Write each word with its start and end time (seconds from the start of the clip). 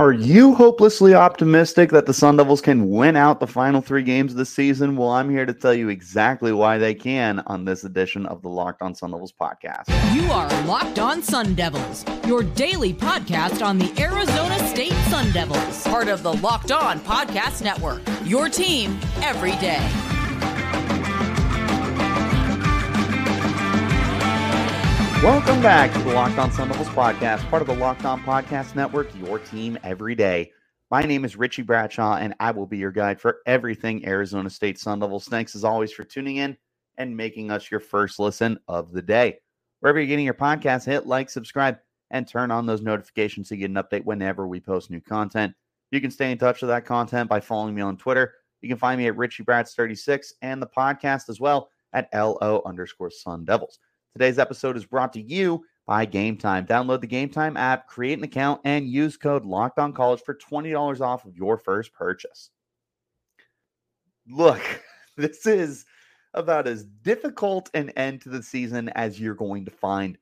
Are 0.00 0.12
you 0.12 0.54
hopelessly 0.54 1.12
optimistic 1.12 1.90
that 1.90 2.06
the 2.06 2.14
Sun 2.14 2.36
Devils 2.36 2.60
can 2.60 2.88
win 2.88 3.16
out 3.16 3.40
the 3.40 3.48
final 3.48 3.80
three 3.80 4.04
games 4.04 4.30
of 4.30 4.38
the 4.38 4.46
season? 4.46 4.96
Well, 4.96 5.10
I'm 5.10 5.28
here 5.28 5.44
to 5.44 5.52
tell 5.52 5.74
you 5.74 5.88
exactly 5.88 6.52
why 6.52 6.78
they 6.78 6.94
can 6.94 7.40
on 7.48 7.64
this 7.64 7.82
edition 7.82 8.24
of 8.26 8.40
the 8.42 8.48
Locked 8.48 8.80
On 8.80 8.94
Sun 8.94 9.10
Devils 9.10 9.32
podcast. 9.32 9.88
You 10.14 10.30
are 10.30 10.48
Locked 10.66 11.00
On 11.00 11.20
Sun 11.20 11.56
Devils, 11.56 12.04
your 12.28 12.44
daily 12.44 12.94
podcast 12.94 13.60
on 13.60 13.76
the 13.76 13.92
Arizona 14.00 14.56
State 14.68 14.92
Sun 15.10 15.32
Devils, 15.32 15.82
part 15.88 16.06
of 16.06 16.22
the 16.22 16.34
Locked 16.34 16.70
On 16.70 17.00
Podcast 17.00 17.64
Network. 17.64 18.00
Your 18.24 18.48
team 18.48 19.00
every 19.22 19.56
day. 19.56 20.07
Welcome 25.22 25.60
back 25.60 25.92
to 25.94 25.98
the 25.98 26.14
Locked 26.14 26.38
On 26.38 26.52
Sun 26.52 26.68
Devils 26.68 26.88
podcast, 26.90 27.40
part 27.50 27.60
of 27.60 27.66
the 27.66 27.74
Locked 27.74 28.04
On 28.04 28.22
Podcast 28.22 28.76
Network, 28.76 29.08
your 29.18 29.40
team 29.40 29.76
every 29.82 30.14
day. 30.14 30.52
My 30.92 31.02
name 31.02 31.24
is 31.24 31.36
Richie 31.36 31.62
Bradshaw, 31.62 32.18
and 32.18 32.34
I 32.38 32.52
will 32.52 32.66
be 32.66 32.78
your 32.78 32.92
guide 32.92 33.20
for 33.20 33.38
everything 33.44 34.06
Arizona 34.06 34.48
State 34.48 34.78
Sun 34.78 35.00
Devils. 35.00 35.24
Thanks 35.24 35.56
as 35.56 35.64
always 35.64 35.90
for 35.90 36.04
tuning 36.04 36.36
in 36.36 36.56
and 36.98 37.16
making 37.16 37.50
us 37.50 37.68
your 37.68 37.80
first 37.80 38.20
listen 38.20 38.60
of 38.68 38.92
the 38.92 39.02
day. 39.02 39.40
Wherever 39.80 39.98
you're 39.98 40.06
getting 40.06 40.24
your 40.24 40.34
podcast, 40.34 40.86
hit 40.86 41.04
like, 41.04 41.30
subscribe, 41.30 41.78
and 42.12 42.26
turn 42.28 42.52
on 42.52 42.64
those 42.64 42.80
notifications 42.80 43.48
so 43.48 43.56
you 43.56 43.62
get 43.62 43.70
an 43.70 43.76
update 43.76 44.04
whenever 44.04 44.46
we 44.46 44.60
post 44.60 44.88
new 44.88 45.00
content. 45.00 45.52
You 45.90 46.00
can 46.00 46.12
stay 46.12 46.30
in 46.30 46.38
touch 46.38 46.62
with 46.62 46.68
that 46.68 46.86
content 46.86 47.28
by 47.28 47.40
following 47.40 47.74
me 47.74 47.82
on 47.82 47.96
Twitter. 47.96 48.34
You 48.60 48.68
can 48.68 48.78
find 48.78 49.00
me 49.00 49.08
at 49.08 49.16
Richie 49.16 49.42
Brads36 49.42 50.34
and 50.42 50.62
the 50.62 50.68
podcast 50.68 51.28
as 51.28 51.40
well 51.40 51.70
at 51.92 52.08
LO 52.14 52.62
underscore 52.64 53.10
Sun 53.10 53.46
Devils. 53.46 53.80
Today's 54.18 54.40
episode 54.40 54.76
is 54.76 54.84
brought 54.84 55.12
to 55.12 55.20
you 55.20 55.64
by 55.86 56.04
Game 56.04 56.36
Time. 56.36 56.66
Download 56.66 57.00
the 57.00 57.06
Game 57.06 57.28
Time 57.28 57.56
app, 57.56 57.86
create 57.86 58.18
an 58.18 58.24
account, 58.24 58.60
and 58.64 58.88
use 58.88 59.16
code 59.16 59.44
Locked 59.44 59.78
On 59.78 59.92
College 59.92 60.20
for 60.22 60.34
$20 60.34 61.00
off 61.00 61.24
of 61.24 61.36
your 61.36 61.56
first 61.56 61.92
purchase. 61.92 62.50
Look, 64.28 64.60
this 65.16 65.46
is 65.46 65.84
about 66.34 66.66
as 66.66 66.82
difficult 66.82 67.70
an 67.74 67.90
end 67.90 68.20
to 68.22 68.28
the 68.28 68.42
season 68.42 68.88
as 68.96 69.20
you're 69.20 69.36
going 69.36 69.64
to 69.66 69.70
find 69.70 70.18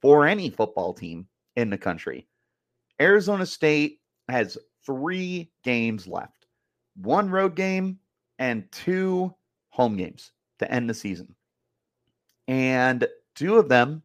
for 0.00 0.24
any 0.24 0.48
football 0.48 0.94
team 0.94 1.26
in 1.56 1.68
the 1.68 1.76
country. 1.76 2.28
Arizona 3.00 3.44
State 3.44 3.98
has 4.28 4.56
three 4.86 5.50
games 5.64 6.06
left 6.06 6.46
one 6.94 7.28
road 7.28 7.56
game 7.56 7.98
and 8.38 8.70
two 8.70 9.34
home 9.70 9.96
games 9.96 10.30
to 10.60 10.70
end 10.70 10.88
the 10.88 10.94
season. 10.94 11.34
And 12.46 13.08
Two 13.34 13.56
of 13.56 13.68
them 13.68 14.02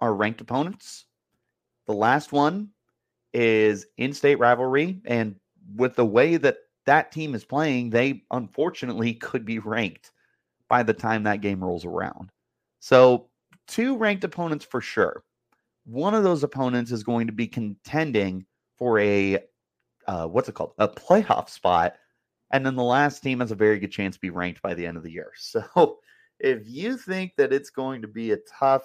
are 0.00 0.14
ranked 0.14 0.40
opponents. 0.40 1.06
The 1.86 1.94
last 1.94 2.32
one 2.32 2.70
is 3.32 3.86
in 3.96 4.12
state 4.12 4.38
rivalry. 4.38 5.00
And 5.04 5.36
with 5.76 5.96
the 5.96 6.06
way 6.06 6.36
that 6.36 6.58
that 6.86 7.12
team 7.12 7.34
is 7.34 7.44
playing, 7.44 7.90
they 7.90 8.24
unfortunately 8.30 9.14
could 9.14 9.44
be 9.44 9.58
ranked 9.58 10.12
by 10.68 10.82
the 10.82 10.94
time 10.94 11.24
that 11.24 11.40
game 11.40 11.62
rolls 11.62 11.84
around. 11.84 12.30
So, 12.80 13.28
two 13.66 13.96
ranked 13.96 14.24
opponents 14.24 14.64
for 14.64 14.80
sure. 14.80 15.22
One 15.84 16.14
of 16.14 16.22
those 16.22 16.42
opponents 16.42 16.92
is 16.92 17.02
going 17.02 17.26
to 17.26 17.32
be 17.32 17.46
contending 17.46 18.46
for 18.76 18.98
a 18.98 19.38
uh, 20.06 20.26
what's 20.26 20.48
it 20.48 20.54
called? 20.54 20.72
A 20.78 20.88
playoff 20.88 21.48
spot. 21.48 21.94
And 22.50 22.66
then 22.66 22.74
the 22.74 22.82
last 22.82 23.22
team 23.22 23.40
has 23.40 23.52
a 23.52 23.56
very 23.56 23.78
good 23.78 23.92
chance 23.92 24.16
to 24.16 24.20
be 24.20 24.30
ranked 24.30 24.60
by 24.60 24.74
the 24.74 24.86
end 24.86 24.96
of 24.96 25.02
the 25.02 25.12
year. 25.12 25.32
So 25.38 26.00
if 26.40 26.62
you 26.66 26.96
think 26.96 27.32
that 27.36 27.52
it's 27.52 27.70
going 27.70 28.02
to 28.02 28.08
be 28.08 28.32
a 28.32 28.38
tough 28.58 28.82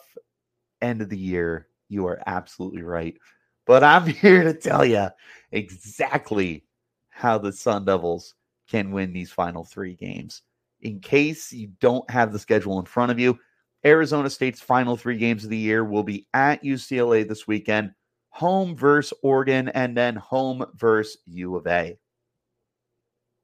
end 0.82 1.02
of 1.02 1.10
the 1.10 1.18
year, 1.18 1.68
you 1.90 2.06
are 2.08 2.22
absolutely 2.28 2.84
right. 2.84 3.18
But 3.66 3.84
I'm 3.84 4.06
here 4.08 4.44
to 4.44 4.54
tell 4.54 4.86
you 4.86 5.08
exactly 5.52 6.66
how 7.10 7.38
the 7.38 7.52
Sun 7.52 7.86
Devils 7.86 8.36
can 8.70 8.92
win 8.92 9.14
these 9.14 9.32
final 9.32 9.64
three 9.64 9.96
games. 9.96 10.42
In 10.82 11.00
case 11.00 11.52
you 11.54 11.70
don't 11.80 12.10
have 12.10 12.34
the 12.34 12.40
schedule 12.40 12.80
in 12.80 12.86
front 12.86 13.12
of 13.12 13.20
you, 13.20 13.40
Arizona 13.86 14.30
State's 14.30 14.60
final 14.60 14.98
three 14.98 15.18
games 15.18 15.44
of 15.44 15.50
the 15.50 15.58
year 15.58 15.86
will 15.86 16.04
be 16.04 16.28
at 16.34 16.64
UCLA 16.64 17.28
this 17.28 17.48
weekend, 17.48 17.92
home 18.30 18.76
versus 18.76 19.18
Oregon, 19.22 19.70
and 19.70 19.96
then 19.96 20.16
home 20.16 20.66
versus 20.76 21.18
U 21.28 21.56
of 21.56 21.68
A. 21.68 21.98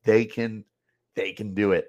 They 0.03 0.25
can, 0.25 0.66
they 1.16 1.31
can 1.31 1.53
do 1.53 1.71
it. 1.73 1.88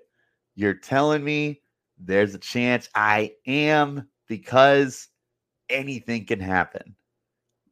You're 0.55 0.75
telling 0.75 1.25
me 1.25 1.62
there's 1.99 2.35
a 2.35 2.39
chance 2.39 2.89
I 2.95 3.33
am 3.47 4.09
because 4.29 5.09
anything 5.69 6.27
can 6.27 6.41
happen. 6.41 6.97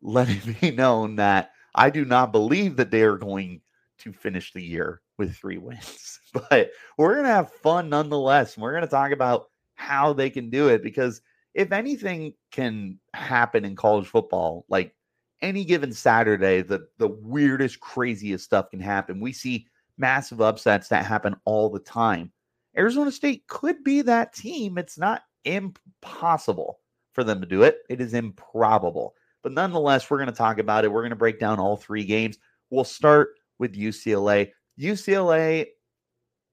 Let 0.03 0.29
it 0.29 0.61
be 0.61 0.71
known 0.71 1.17
that 1.17 1.53
I 1.75 1.91
do 1.91 2.05
not 2.05 2.33
believe 2.33 2.77
that 2.77 2.91
they 2.91 3.03
are 3.03 3.17
going 3.17 3.61
to 3.99 4.13
finish 4.13 4.53
the 4.53 4.63
year 4.63 5.03
with 5.19 5.37
three 5.37 5.59
wins, 5.59 6.21
but 6.33 6.71
we're 6.97 7.15
going 7.15 7.27
to 7.27 7.33
have 7.33 7.53
fun 7.53 7.89
nonetheless. 7.89 8.57
We're 8.57 8.73
going 8.73 8.83
to 8.83 8.89
talk 8.89 9.13
about 9.13 9.51
how 9.75 10.13
they 10.13 10.31
can 10.31 10.51
do 10.51 10.69
it 10.69 10.83
because 10.83 11.21
if 11.55 11.73
anything 11.73 12.35
can 12.51 12.99
happen 13.15 13.65
in 13.65 13.77
college 13.77 14.07
football, 14.07 14.65
like 14.69 14.95
any 15.43 15.65
given 15.65 15.93
Saturday, 15.93 16.63
the, 16.63 16.87
the 16.99 17.09
weirdest, 17.09 17.81
craziest 17.81 18.45
stuff 18.45 18.71
can 18.71 18.81
happen. 18.81 19.21
We 19.21 19.33
see 19.33 19.67
massive 19.99 20.41
upsets 20.41 20.89
that 20.89 21.05
happen 21.05 21.37
all 21.45 21.71
the 21.71 21.81
time. 21.81 22.33
Arizona 22.77 23.11
State 23.11 23.47
could 23.47 23.83
be 23.85 24.03
that 24.03 24.35
team. 24.35 24.79
It's 24.79 24.99
not 24.99 25.23
impossible 25.45 26.79
for 27.13 27.25
them 27.25 27.41
to 27.41 27.47
do 27.47 27.63
it, 27.63 27.79
it 27.89 28.01
is 28.01 28.15
improbable. 28.15 29.15
But 29.43 29.53
nonetheless, 29.53 30.09
we're 30.09 30.19
going 30.19 30.29
to 30.29 30.35
talk 30.35 30.59
about 30.59 30.85
it. 30.85 30.93
We're 30.93 31.01
going 31.01 31.11
to 31.11 31.17
break 31.17 31.41
down 31.41 31.59
all 31.59 31.77
three 31.77 32.05
games. 32.05 32.39
We'll 32.69 32.85
start 32.85 33.31
with 33.59 33.75
UCLA. 33.75 34.51
UCLA, 34.79 35.67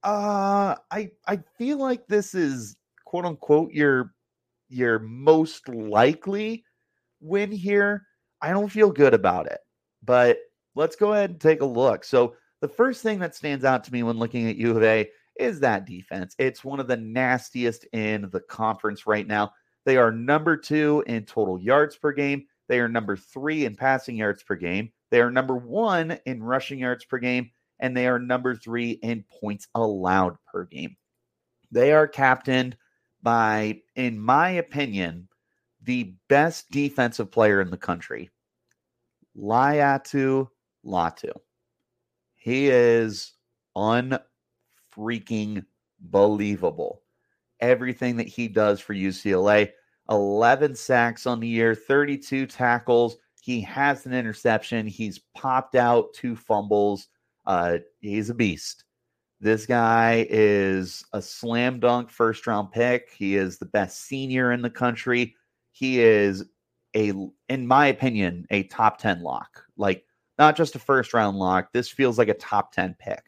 uh, 0.03 0.75
I 0.91 1.11
I 1.27 1.39
feel 1.57 1.77
like 1.77 2.07
this 2.07 2.33
is 2.33 2.75
quote 3.05 3.25
unquote 3.25 3.71
your 3.71 4.13
your 4.69 4.99
most 4.99 5.67
likely 5.69 6.63
win 7.19 7.51
here. 7.51 8.05
I 8.41 8.51
don't 8.51 8.71
feel 8.71 8.91
good 8.91 9.13
about 9.13 9.47
it, 9.47 9.59
but 10.03 10.37
let's 10.75 10.95
go 10.95 11.13
ahead 11.13 11.31
and 11.31 11.41
take 11.41 11.61
a 11.61 11.65
look. 11.65 12.03
So 12.03 12.35
the 12.61 12.67
first 12.67 13.03
thing 13.03 13.19
that 13.19 13.35
stands 13.35 13.65
out 13.65 13.83
to 13.83 13.93
me 13.93 14.03
when 14.03 14.17
looking 14.17 14.49
at 14.49 14.57
U 14.57 14.75
of 14.75 14.83
A 14.83 15.09
is 15.39 15.59
that 15.61 15.85
defense. 15.85 16.35
It's 16.37 16.63
one 16.63 16.79
of 16.79 16.87
the 16.87 16.97
nastiest 16.97 17.85
in 17.93 18.29
the 18.31 18.41
conference 18.41 19.07
right 19.07 19.27
now. 19.27 19.51
They 19.85 19.97
are 19.97 20.11
number 20.11 20.57
two 20.57 21.03
in 21.07 21.25
total 21.25 21.59
yards 21.59 21.95
per 21.95 22.11
game. 22.11 22.45
They 22.67 22.79
are 22.79 22.89
number 22.89 23.15
three 23.15 23.65
in 23.65 23.75
passing 23.75 24.17
yards 24.17 24.43
per 24.43 24.55
game. 24.55 24.91
They 25.11 25.21
are 25.21 25.31
number 25.31 25.55
one 25.55 26.19
in 26.25 26.43
rushing 26.43 26.79
yards 26.79 27.05
per 27.05 27.17
game. 27.17 27.51
And 27.79 27.95
they 27.95 28.07
are 28.07 28.19
number 28.19 28.55
three 28.55 28.91
in 28.91 29.23
points 29.39 29.67
allowed 29.75 30.37
per 30.51 30.65
game. 30.65 30.97
They 31.71 31.93
are 31.93 32.07
captained 32.07 32.75
by, 33.21 33.81
in 33.95 34.19
my 34.19 34.49
opinion, 34.49 35.27
the 35.83 36.15
best 36.27 36.69
defensive 36.71 37.31
player 37.31 37.61
in 37.61 37.69
the 37.69 37.77
country, 37.77 38.29
Laiatu 39.37 40.49
Latu. 40.85 41.31
He 42.35 42.67
is 42.67 43.33
un 43.75 44.17
freaking 44.97 45.65
believable. 45.99 47.01
Everything 47.59 48.17
that 48.17 48.27
he 48.27 48.47
does 48.47 48.79
for 48.79 48.93
UCLA 48.93 49.71
11 50.09 50.75
sacks 50.75 51.25
on 51.25 51.39
the 51.39 51.47
year, 51.47 51.75
32 51.75 52.45
tackles. 52.45 53.17
He 53.41 53.61
has 53.61 54.05
an 54.05 54.13
interception. 54.13 54.87
He's 54.87 55.19
popped 55.35 55.75
out 55.75 56.13
two 56.13 56.35
fumbles. 56.35 57.07
Uh, 57.45 57.77
he's 57.99 58.29
a 58.29 58.33
beast. 58.33 58.83
This 59.39 59.65
guy 59.65 60.25
is 60.29 61.05
a 61.13 61.21
slam 61.21 61.79
dunk 61.79 62.09
first 62.09 62.47
round 62.47 62.71
pick. 62.71 63.09
He 63.15 63.35
is 63.35 63.57
the 63.57 63.65
best 63.65 64.03
senior 64.03 64.51
in 64.51 64.61
the 64.61 64.69
country. 64.69 65.35
He 65.71 66.01
is 66.01 66.43
a, 66.95 67.13
in 67.49 67.67
my 67.67 67.87
opinion, 67.87 68.47
a 68.49 68.63
top 68.63 68.97
10 68.97 69.21
lock. 69.21 69.63
Like, 69.77 70.03
not 70.39 70.55
just 70.55 70.75
a 70.75 70.79
first 70.79 71.13
round 71.13 71.37
lock. 71.37 71.71
This 71.71 71.89
feels 71.89 72.17
like 72.17 72.29
a 72.29 72.33
top 72.33 72.71
10 72.71 72.95
pick. 72.99 73.26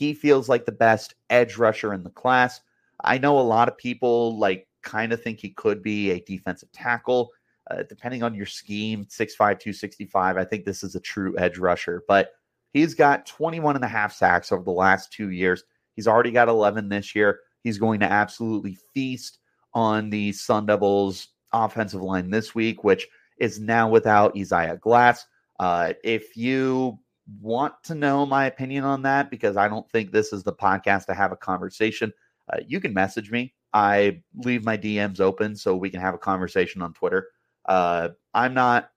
He 0.00 0.14
feels 0.14 0.48
like 0.48 0.64
the 0.64 0.72
best 0.72 1.14
edge 1.28 1.58
rusher 1.58 1.92
in 1.92 2.02
the 2.02 2.08
class. 2.08 2.62
I 3.04 3.18
know 3.18 3.38
a 3.38 3.40
lot 3.40 3.68
of 3.68 3.76
people 3.76 4.38
like 4.38 4.66
kind 4.80 5.12
of 5.12 5.22
think 5.22 5.40
he 5.40 5.50
could 5.50 5.82
be 5.82 6.12
a 6.12 6.20
defensive 6.20 6.72
tackle. 6.72 7.32
Uh, 7.70 7.82
depending 7.86 8.22
on 8.22 8.34
your 8.34 8.46
scheme, 8.46 9.04
6'5, 9.04 9.36
265. 9.36 10.38
I 10.38 10.44
think 10.44 10.64
this 10.64 10.82
is 10.82 10.94
a 10.94 11.00
true 11.00 11.36
edge 11.36 11.58
rusher, 11.58 12.02
but 12.08 12.32
he's 12.72 12.94
got 12.94 13.26
21 13.26 13.76
and 13.76 13.84
a 13.84 13.88
half 13.88 14.14
sacks 14.14 14.50
over 14.50 14.62
the 14.64 14.70
last 14.70 15.12
two 15.12 15.32
years. 15.32 15.64
He's 15.96 16.08
already 16.08 16.30
got 16.30 16.48
11 16.48 16.88
this 16.88 17.14
year. 17.14 17.40
He's 17.62 17.76
going 17.76 18.00
to 18.00 18.10
absolutely 18.10 18.78
feast 18.94 19.38
on 19.74 20.08
the 20.08 20.32
Sun 20.32 20.64
Devils 20.64 21.28
offensive 21.52 22.00
line 22.00 22.30
this 22.30 22.54
week, 22.54 22.84
which 22.84 23.06
is 23.38 23.60
now 23.60 23.86
without 23.86 24.34
Isaiah 24.34 24.78
Glass. 24.78 25.26
Uh, 25.60 25.92
if 26.02 26.38
you 26.38 26.98
want 27.40 27.74
to 27.84 27.94
know 27.94 28.26
my 28.26 28.46
opinion 28.46 28.84
on 28.84 29.02
that 29.02 29.30
because 29.30 29.56
I 29.56 29.68
don't 29.68 29.88
think 29.90 30.10
this 30.10 30.32
is 30.32 30.42
the 30.42 30.52
podcast 30.52 31.06
to 31.06 31.14
have 31.14 31.32
a 31.32 31.36
conversation, 31.36 32.12
uh, 32.52 32.58
you 32.66 32.80
can 32.80 32.94
message 32.94 33.30
me. 33.30 33.54
I 33.72 34.22
leave 34.34 34.64
my 34.64 34.76
DMs 34.76 35.20
open 35.20 35.54
so 35.54 35.76
we 35.76 35.90
can 35.90 36.00
have 36.00 36.14
a 36.14 36.18
conversation 36.18 36.82
on 36.82 36.92
Twitter. 36.92 37.28
Uh, 37.66 38.10
I'm 38.34 38.54
not, 38.54 38.90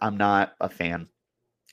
I'm 0.00 0.16
not 0.16 0.54
a 0.60 0.68
fan 0.68 1.08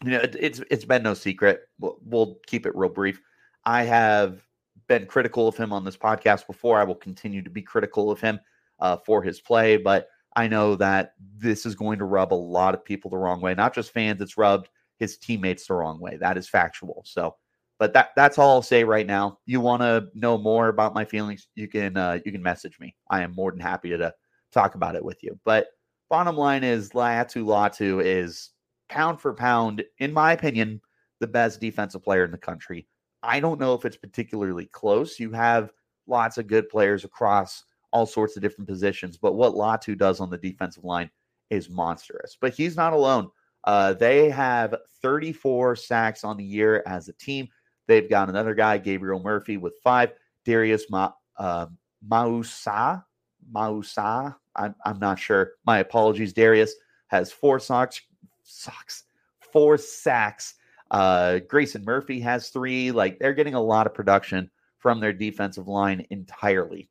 you 0.04 0.12
know, 0.12 0.20
it, 0.20 0.36
it's 0.40 0.62
it's 0.70 0.86
been 0.86 1.04
no 1.04 1.14
secret. 1.14 1.62
We'll, 1.80 1.98
we'll 2.04 2.40
keep 2.46 2.66
it 2.66 2.76
real 2.76 2.90
brief. 2.90 3.22
I 3.66 3.84
have 3.84 4.42
been 4.88 5.06
critical 5.06 5.48
of 5.48 5.56
him 5.56 5.72
on 5.72 5.86
this 5.86 5.98
podcast 5.98 6.46
before. 6.46 6.80
I 6.80 6.84
will 6.84 6.96
continue 6.96 7.42
to 7.42 7.50
be 7.50 7.62
critical 7.62 8.12
of 8.12 8.20
him 8.20 8.40
uh, 8.80 8.98
for 8.98 9.24
his 9.24 9.40
play, 9.40 9.78
but 9.78 10.10
I 10.36 10.48
know 10.48 10.76
that 10.76 11.14
this 11.38 11.66
is 11.66 11.76
going 11.76 12.00
to 12.00 12.06
rub 12.06 12.34
a 12.34 12.36
lot 12.36 12.74
of 12.74 12.84
people 12.84 13.10
the 13.10 13.18
wrong 13.18 13.40
way. 13.40 13.54
Not 13.54 13.74
just 13.74 13.92
fans; 13.92 14.22
it's 14.22 14.38
rubbed 14.38 14.70
his 15.00 15.18
teammates 15.18 15.68
the 15.68 15.74
wrong 15.74 16.00
way. 16.00 16.18
That 16.18 16.38
is 16.38 16.48
factual. 16.48 17.04
So, 17.06 17.36
but 17.80 17.94
that 17.94 18.10
that's 18.16 18.38
all 18.38 18.52
I'll 18.52 18.62
say 18.62 18.84
right 18.84 19.08
now. 19.08 19.40
You 19.46 19.60
want 19.62 19.82
to 19.82 20.08
know 20.14 20.38
more 20.38 20.70
about 20.70 20.94
my 20.94 21.06
feelings? 21.06 21.48
You 21.56 21.68
can 21.68 21.98
uh, 21.98 22.20
you 22.26 22.32
can 22.32 22.44
message 22.44 22.80
me. 22.80 22.96
I 23.10 23.22
am 23.22 23.34
more 23.36 23.52
than 23.52 23.60
happy 23.60 23.90
to 23.90 24.14
talk 24.52 24.76
about 24.76 24.96
it 24.96 25.04
with 25.04 25.24
you. 25.24 25.40
But 25.44 25.68
bottom 26.10 26.38
line 26.38 26.64
is, 26.64 26.92
Laiatu 26.92 27.44
Latu 27.44 28.04
is 28.04 28.52
pound 28.90 29.20
for 29.20 29.34
pound, 29.34 29.84
in 30.00 30.14
my 30.14 30.34
opinion, 30.34 30.80
the 31.20 31.28
best 31.28 31.60
defensive 31.60 32.04
player 32.04 32.26
in 32.26 32.32
the 32.32 32.38
country. 32.38 32.88
I 33.24 33.40
don't 33.40 33.60
know 33.60 33.74
if 33.74 33.86
it's 33.86 33.98
particularly 33.98 34.68
close. 34.68 35.20
You 35.20 35.32
have 35.32 35.72
lots 36.08 36.38
of 36.38 36.48
good 36.48 36.70
players 36.70 37.04
across 37.04 37.64
all 37.92 38.06
sorts 38.06 38.36
of 38.36 38.42
different 38.42 38.68
positions, 38.68 39.18
but 39.18 39.34
what 39.34 39.54
Latu 39.54 39.98
does 39.98 40.20
on 40.20 40.30
the 40.30 40.38
defensive 40.38 40.84
line 40.84 41.10
is 41.50 41.70
monstrous. 41.70 42.38
But 42.40 42.54
he's 42.54 42.76
not 42.76 42.94
alone. 42.94 43.30
Uh, 43.64 43.94
they 43.94 44.30
have 44.30 44.76
34 45.02 45.76
sacks 45.76 46.24
on 46.24 46.38
the 46.38 46.44
year 46.44 46.84
as 46.86 47.08
a 47.08 47.14
team. 47.14 47.48
They've 47.88 48.10
got 48.10 48.30
another 48.30 48.54
guy, 48.54 48.78
Gabriel 48.78 49.22
Murphy, 49.22 49.58
with 49.58 49.76
five. 49.84 50.14
Darius 50.46 50.90
Ma, 50.90 51.12
uh, 51.38 51.68
Mausa, 52.06 53.06
Mausa. 53.52 54.36
I'm, 54.56 54.76
I'm 54.86 55.00
not 55.00 55.20
sure. 55.20 55.54
My 55.66 55.80
apologies. 55.80 56.34
Darius 56.34 56.76
has 57.08 57.32
four 57.32 57.60
socks, 57.60 58.02
socks, 58.44 59.06
four 59.40 59.78
sacks. 59.78 60.56
Uh, 60.92 61.40
Grayson 61.48 61.84
Murphy 61.86 62.20
has 62.20 62.50
three. 62.50 62.92
Like 62.92 63.20
they're 63.20 63.34
getting 63.34 63.56
a 63.56 63.62
lot 63.62 63.88
of 63.88 63.94
production 63.94 64.50
from 64.78 65.00
their 65.00 65.14
defensive 65.14 65.68
line 65.68 66.06
entirely. 66.10 66.90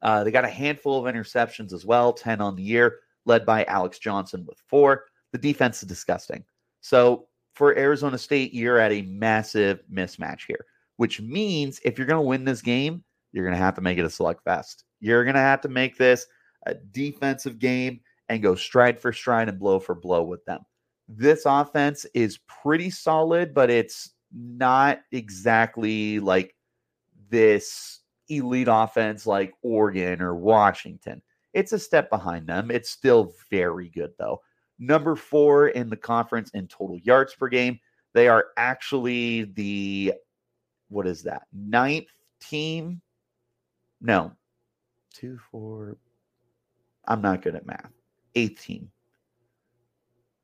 Uh, 0.00 0.24
they 0.24 0.30
got 0.30 0.44
a 0.44 0.48
handful 0.48 0.98
of 1.06 1.14
interceptions 1.14 1.72
as 1.72 1.86
well, 1.86 2.12
10 2.12 2.40
on 2.40 2.56
the 2.56 2.62
year, 2.62 3.00
led 3.24 3.46
by 3.46 3.64
Alex 3.64 3.98
Johnson 3.98 4.44
with 4.48 4.58
four. 4.66 5.04
The 5.32 5.38
defense 5.38 5.82
is 5.82 5.88
disgusting. 5.88 6.44
So 6.80 7.28
for 7.54 7.76
Arizona 7.76 8.18
State, 8.18 8.54
you're 8.54 8.78
at 8.78 8.92
a 8.92 9.02
massive 9.02 9.82
mismatch 9.92 10.46
here, 10.46 10.66
which 10.96 11.20
means 11.20 11.80
if 11.84 11.98
you're 11.98 12.06
going 12.06 12.22
to 12.22 12.28
win 12.28 12.44
this 12.44 12.62
game, 12.62 13.02
you're 13.32 13.44
going 13.44 13.56
to 13.56 13.64
have 13.64 13.74
to 13.76 13.80
make 13.80 13.98
it 13.98 14.04
a 14.04 14.08
slugfest. 14.08 14.84
You're 15.00 15.24
going 15.24 15.34
to 15.34 15.40
have 15.40 15.60
to 15.62 15.68
make 15.68 15.96
this 15.96 16.26
a 16.66 16.74
defensive 16.74 17.58
game 17.58 18.00
and 18.28 18.42
go 18.42 18.54
stride 18.54 19.00
for 19.00 19.12
stride 19.12 19.48
and 19.48 19.58
blow 19.58 19.78
for 19.78 19.94
blow 19.94 20.22
with 20.22 20.44
them. 20.44 20.60
This 21.08 21.42
offense 21.46 22.06
is 22.14 22.38
pretty 22.46 22.90
solid, 22.90 23.52
but 23.52 23.70
it's 23.70 24.10
not 24.34 25.00
exactly 25.10 26.20
like 26.20 26.54
this 27.28 28.00
elite 28.28 28.68
offense 28.70 29.26
like 29.26 29.52
Oregon 29.62 30.22
or 30.22 30.34
Washington. 30.34 31.20
It's 31.52 31.72
a 31.72 31.78
step 31.78 32.08
behind 32.08 32.46
them. 32.46 32.70
It's 32.70 32.90
still 32.90 33.34
very 33.50 33.90
good, 33.90 34.12
though 34.18 34.40
number 34.82 35.14
four 35.14 35.68
in 35.68 35.88
the 35.88 35.96
conference 35.96 36.50
in 36.50 36.66
total 36.66 36.98
yards 36.98 37.34
per 37.34 37.48
game. 37.48 37.78
They 38.14 38.28
are 38.28 38.46
actually 38.56 39.44
the, 39.44 40.14
what 40.88 41.06
is 41.06 41.22
that, 41.22 41.42
ninth 41.52 42.08
team? 42.40 43.00
No, 44.00 44.32
two, 45.14 45.38
four. 45.50 45.96
I'm 47.06 47.22
not 47.22 47.42
good 47.42 47.54
at 47.54 47.66
math. 47.66 47.90
Eighth 48.34 48.60
team. 48.62 48.90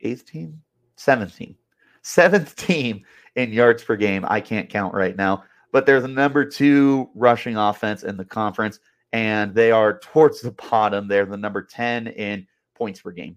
Eighth 0.00 0.24
team? 0.24 0.62
Seventh 0.96 1.36
team. 1.36 1.56
Seventh 2.02 2.54
team 2.56 3.04
in 3.34 3.52
yards 3.52 3.82
per 3.82 3.96
game. 3.96 4.24
I 4.28 4.40
can't 4.40 4.70
count 4.70 4.94
right 4.94 5.16
now, 5.16 5.44
but 5.72 5.84
they're 5.84 6.00
the 6.00 6.08
number 6.08 6.44
two 6.44 7.10
rushing 7.14 7.56
offense 7.56 8.04
in 8.04 8.16
the 8.16 8.24
conference, 8.24 8.78
and 9.12 9.54
they 9.54 9.72
are 9.72 9.98
towards 9.98 10.40
the 10.40 10.52
bottom. 10.52 11.08
They're 11.08 11.26
the 11.26 11.36
number 11.36 11.62
10 11.62 12.06
in 12.06 12.46
points 12.74 13.02
per 13.02 13.10
game 13.10 13.36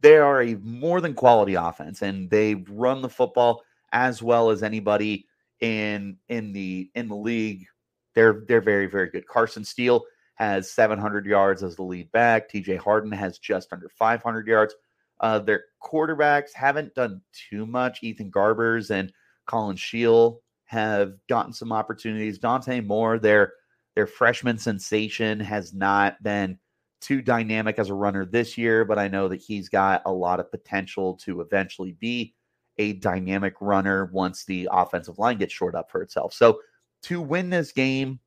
they 0.00 0.16
are 0.16 0.42
a 0.42 0.54
more 0.56 1.00
than 1.00 1.14
quality 1.14 1.54
offense 1.54 2.02
and 2.02 2.30
they 2.30 2.54
run 2.68 3.02
the 3.02 3.08
football 3.08 3.62
as 3.92 4.22
well 4.22 4.50
as 4.50 4.62
anybody 4.62 5.26
in 5.60 6.16
in 6.28 6.52
the 6.52 6.90
in 6.94 7.08
the 7.08 7.16
league. 7.16 7.66
They're 8.14 8.44
they're 8.46 8.60
very 8.60 8.86
very 8.86 9.10
good. 9.10 9.26
Carson 9.26 9.64
Steele 9.64 10.04
has 10.34 10.70
700 10.70 11.26
yards 11.26 11.62
as 11.62 11.76
the 11.76 11.82
lead 11.82 12.10
back. 12.12 12.48
TJ 12.50 12.78
Harden 12.78 13.10
has 13.10 13.38
just 13.38 13.72
under 13.72 13.88
500 13.88 14.46
yards. 14.46 14.74
Uh, 15.20 15.40
their 15.40 15.64
quarterbacks 15.82 16.52
haven't 16.54 16.94
done 16.94 17.20
too 17.32 17.66
much. 17.66 17.98
Ethan 18.02 18.30
Garbers 18.30 18.90
and 18.90 19.12
Colin 19.46 19.76
Schlee 19.76 20.36
have 20.66 21.14
gotten 21.28 21.52
some 21.52 21.72
opportunities. 21.72 22.38
Dante 22.38 22.80
Moore, 22.80 23.18
their 23.18 23.54
their 23.96 24.06
freshman 24.06 24.58
sensation, 24.58 25.40
has 25.40 25.74
not 25.74 26.22
been 26.22 26.58
too 27.00 27.22
dynamic 27.22 27.78
as 27.78 27.90
a 27.90 27.94
runner 27.94 28.24
this 28.24 28.58
year, 28.58 28.84
but 28.84 28.98
I 28.98 29.08
know 29.08 29.28
that 29.28 29.40
he's 29.40 29.68
got 29.68 30.02
a 30.04 30.12
lot 30.12 30.40
of 30.40 30.50
potential 30.50 31.14
to 31.24 31.40
eventually 31.40 31.92
be 31.92 32.34
a 32.78 32.94
dynamic 32.94 33.54
runner 33.60 34.06
once 34.12 34.44
the 34.44 34.68
offensive 34.70 35.18
line 35.18 35.38
gets 35.38 35.52
short 35.52 35.74
up 35.74 35.90
for 35.90 36.02
itself. 36.02 36.32
So 36.32 36.60
to 37.02 37.20
win 37.20 37.50
this 37.50 37.72
game, 37.72 38.20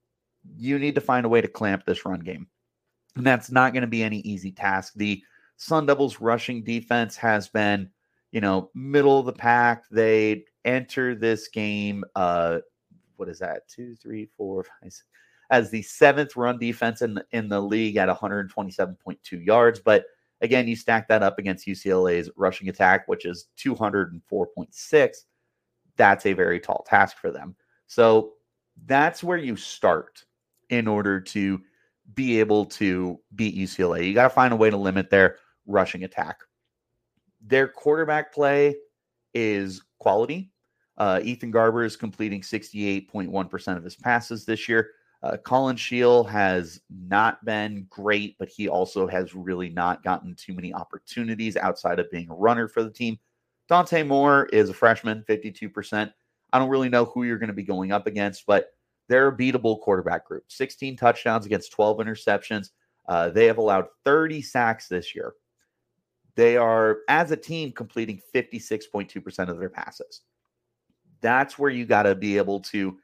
you 0.57 0.79
need 0.79 0.95
to 0.95 1.01
find 1.01 1.25
a 1.25 1.29
way 1.29 1.41
to 1.41 1.47
clamp 1.47 1.85
this 1.85 2.05
run 2.05 2.19
game. 2.19 2.47
And 3.15 3.25
that's 3.25 3.51
not 3.51 3.73
going 3.73 3.81
to 3.81 3.87
be 3.87 4.03
any 4.03 4.19
easy 4.19 4.51
task. 4.51 4.93
The 4.95 5.21
Sun 5.57 5.85
Devils 5.85 6.19
rushing 6.19 6.63
defense 6.63 7.15
has 7.17 7.47
been, 7.49 7.89
you 8.31 8.41
know, 8.41 8.71
middle 8.73 9.19
of 9.19 9.25
the 9.25 9.33
pack. 9.33 9.83
They 9.91 10.45
enter 10.65 11.15
this 11.15 11.47
game, 11.49 12.03
uh, 12.15 12.59
what 13.17 13.29
is 13.29 13.39
that? 13.39 13.67
Two, 13.67 13.95
three, 13.95 14.29
four, 14.37 14.63
five, 14.63 14.91
six, 14.91 15.05
as 15.51 15.69
the 15.69 15.81
seventh 15.81 16.35
run 16.35 16.57
defense 16.57 17.01
in 17.01 17.13
the, 17.13 17.25
in 17.31 17.49
the 17.49 17.59
league 17.59 17.97
at 17.97 18.09
127.2 18.09 19.45
yards. 19.45 19.79
But 19.79 20.05
again, 20.39 20.67
you 20.67 20.77
stack 20.77 21.09
that 21.09 21.21
up 21.21 21.37
against 21.37 21.67
UCLA's 21.67 22.31
rushing 22.37 22.69
attack, 22.69 23.07
which 23.07 23.25
is 23.25 23.47
204.6. 23.59 25.15
That's 25.97 26.25
a 26.25 26.33
very 26.33 26.59
tall 26.59 26.85
task 26.87 27.17
for 27.17 27.31
them. 27.31 27.55
So 27.87 28.31
that's 28.85 29.23
where 29.23 29.37
you 29.37 29.57
start 29.57 30.23
in 30.69 30.87
order 30.87 31.19
to 31.19 31.61
be 32.15 32.39
able 32.39 32.65
to 32.65 33.19
beat 33.35 33.55
UCLA. 33.55 34.07
You 34.07 34.13
got 34.13 34.23
to 34.23 34.29
find 34.29 34.53
a 34.53 34.57
way 34.57 34.69
to 34.69 34.77
limit 34.77 35.09
their 35.09 35.35
rushing 35.67 36.05
attack. 36.05 36.39
Their 37.45 37.67
quarterback 37.67 38.33
play 38.33 38.75
is 39.33 39.81
quality. 39.99 40.51
Uh, 40.97 41.19
Ethan 41.23 41.51
Garber 41.51 41.83
is 41.83 41.97
completing 41.97 42.41
68.1% 42.41 43.77
of 43.77 43.83
his 43.83 43.95
passes 43.95 44.45
this 44.45 44.69
year. 44.69 44.91
Uh, 45.23 45.37
Colin 45.37 45.75
Schlee 45.75 46.27
has 46.27 46.81
not 46.89 47.43
been 47.45 47.85
great, 47.89 48.35
but 48.39 48.49
he 48.49 48.67
also 48.67 49.05
has 49.07 49.35
really 49.35 49.69
not 49.69 50.03
gotten 50.03 50.35
too 50.35 50.53
many 50.53 50.73
opportunities 50.73 51.55
outside 51.55 51.99
of 51.99 52.09
being 52.09 52.29
a 52.29 52.35
runner 52.35 52.67
for 52.67 52.83
the 52.83 52.89
team. 52.89 53.19
Dante 53.69 54.03
Moore 54.03 54.47
is 54.47 54.69
a 54.69 54.73
freshman, 54.73 55.23
52%. 55.29 56.11
I 56.53 56.59
don't 56.59 56.69
really 56.69 56.89
know 56.89 57.05
who 57.05 57.23
you're 57.23 57.37
going 57.37 57.47
to 57.47 57.53
be 57.53 57.63
going 57.63 57.91
up 57.91 58.07
against, 58.07 58.45
but 58.45 58.71
they're 59.07 59.27
a 59.27 59.37
beatable 59.37 59.79
quarterback 59.79 60.25
group. 60.25 60.43
16 60.47 60.97
touchdowns 60.97 61.45
against 61.45 61.71
12 61.71 61.97
interceptions. 61.99 62.71
Uh, 63.07 63.29
they 63.29 63.45
have 63.45 63.57
allowed 63.57 63.87
30 64.05 64.41
sacks 64.41 64.87
this 64.87 65.13
year. 65.13 65.33
They 66.35 66.57
are, 66.57 66.99
as 67.09 67.31
a 67.31 67.37
team, 67.37 67.71
completing 67.71 68.21
56.2% 68.33 69.49
of 69.49 69.59
their 69.59 69.69
passes. 69.69 70.21
That's 71.21 71.59
where 71.59 71.69
you 71.69 71.85
got 71.85 72.03
to 72.03 72.15
be 72.15 72.37
able 72.37 72.61
to 72.61 72.97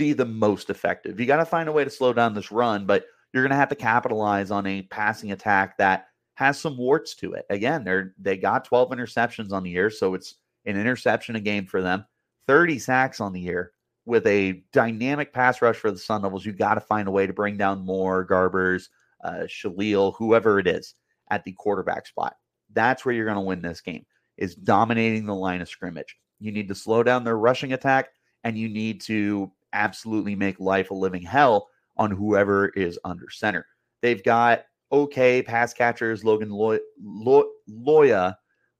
be 0.00 0.14
the 0.14 0.24
most 0.24 0.70
effective. 0.70 1.20
You 1.20 1.26
got 1.26 1.36
to 1.36 1.44
find 1.44 1.68
a 1.68 1.72
way 1.72 1.84
to 1.84 1.90
slow 1.90 2.14
down 2.14 2.32
this 2.32 2.50
run, 2.50 2.86
but 2.86 3.04
you're 3.34 3.42
going 3.42 3.50
to 3.50 3.56
have 3.56 3.68
to 3.68 3.74
capitalize 3.74 4.50
on 4.50 4.66
a 4.66 4.80
passing 4.80 5.30
attack 5.30 5.76
that 5.76 6.06
has 6.36 6.58
some 6.58 6.78
warts 6.78 7.14
to 7.16 7.34
it. 7.34 7.44
Again, 7.50 7.84
they're 7.84 8.14
they 8.18 8.38
got 8.38 8.64
12 8.64 8.90
interceptions 8.92 9.52
on 9.52 9.62
the 9.62 9.68
year, 9.68 9.90
so 9.90 10.14
it's 10.14 10.36
an 10.64 10.80
interception 10.80 11.36
a 11.36 11.40
game 11.40 11.66
for 11.66 11.82
them. 11.82 12.06
30 12.48 12.78
sacks 12.78 13.20
on 13.20 13.34
the 13.34 13.40
year 13.40 13.72
with 14.06 14.26
a 14.26 14.64
dynamic 14.72 15.34
pass 15.34 15.60
rush 15.60 15.76
for 15.76 15.90
the 15.90 15.98
Sun 15.98 16.22
Devils. 16.22 16.46
You 16.46 16.52
got 16.52 16.74
to 16.74 16.80
find 16.80 17.06
a 17.06 17.12
way 17.12 17.26
to 17.26 17.34
bring 17.34 17.58
down 17.58 17.84
Moore 17.84 18.26
Garbers, 18.26 18.88
uh, 19.22 19.44
Shalil, 19.46 20.14
whoever 20.16 20.58
it 20.58 20.66
is 20.66 20.94
at 21.30 21.44
the 21.44 21.52
quarterback 21.52 22.06
spot. 22.06 22.36
That's 22.72 23.04
where 23.04 23.14
you're 23.14 23.26
going 23.26 23.34
to 23.34 23.42
win 23.42 23.60
this 23.60 23.82
game. 23.82 24.06
Is 24.38 24.54
dominating 24.54 25.26
the 25.26 25.34
line 25.34 25.60
of 25.60 25.68
scrimmage. 25.68 26.16
You 26.38 26.52
need 26.52 26.68
to 26.68 26.74
slow 26.74 27.02
down 27.02 27.22
their 27.22 27.36
rushing 27.36 27.74
attack, 27.74 28.08
and 28.44 28.56
you 28.56 28.70
need 28.70 29.02
to 29.02 29.52
absolutely 29.72 30.34
make 30.34 30.60
life 30.60 30.90
a 30.90 30.94
living 30.94 31.22
hell 31.22 31.68
on 31.96 32.10
whoever 32.10 32.68
is 32.70 32.98
under 33.04 33.28
center. 33.30 33.66
They've 34.02 34.22
got 34.22 34.64
okay 34.92 35.42
pass 35.42 35.72
catchers. 35.72 36.24
Logan 36.24 36.50
Loy- 36.50 36.78
Loy- 37.02 37.48
Loya 37.68 38.34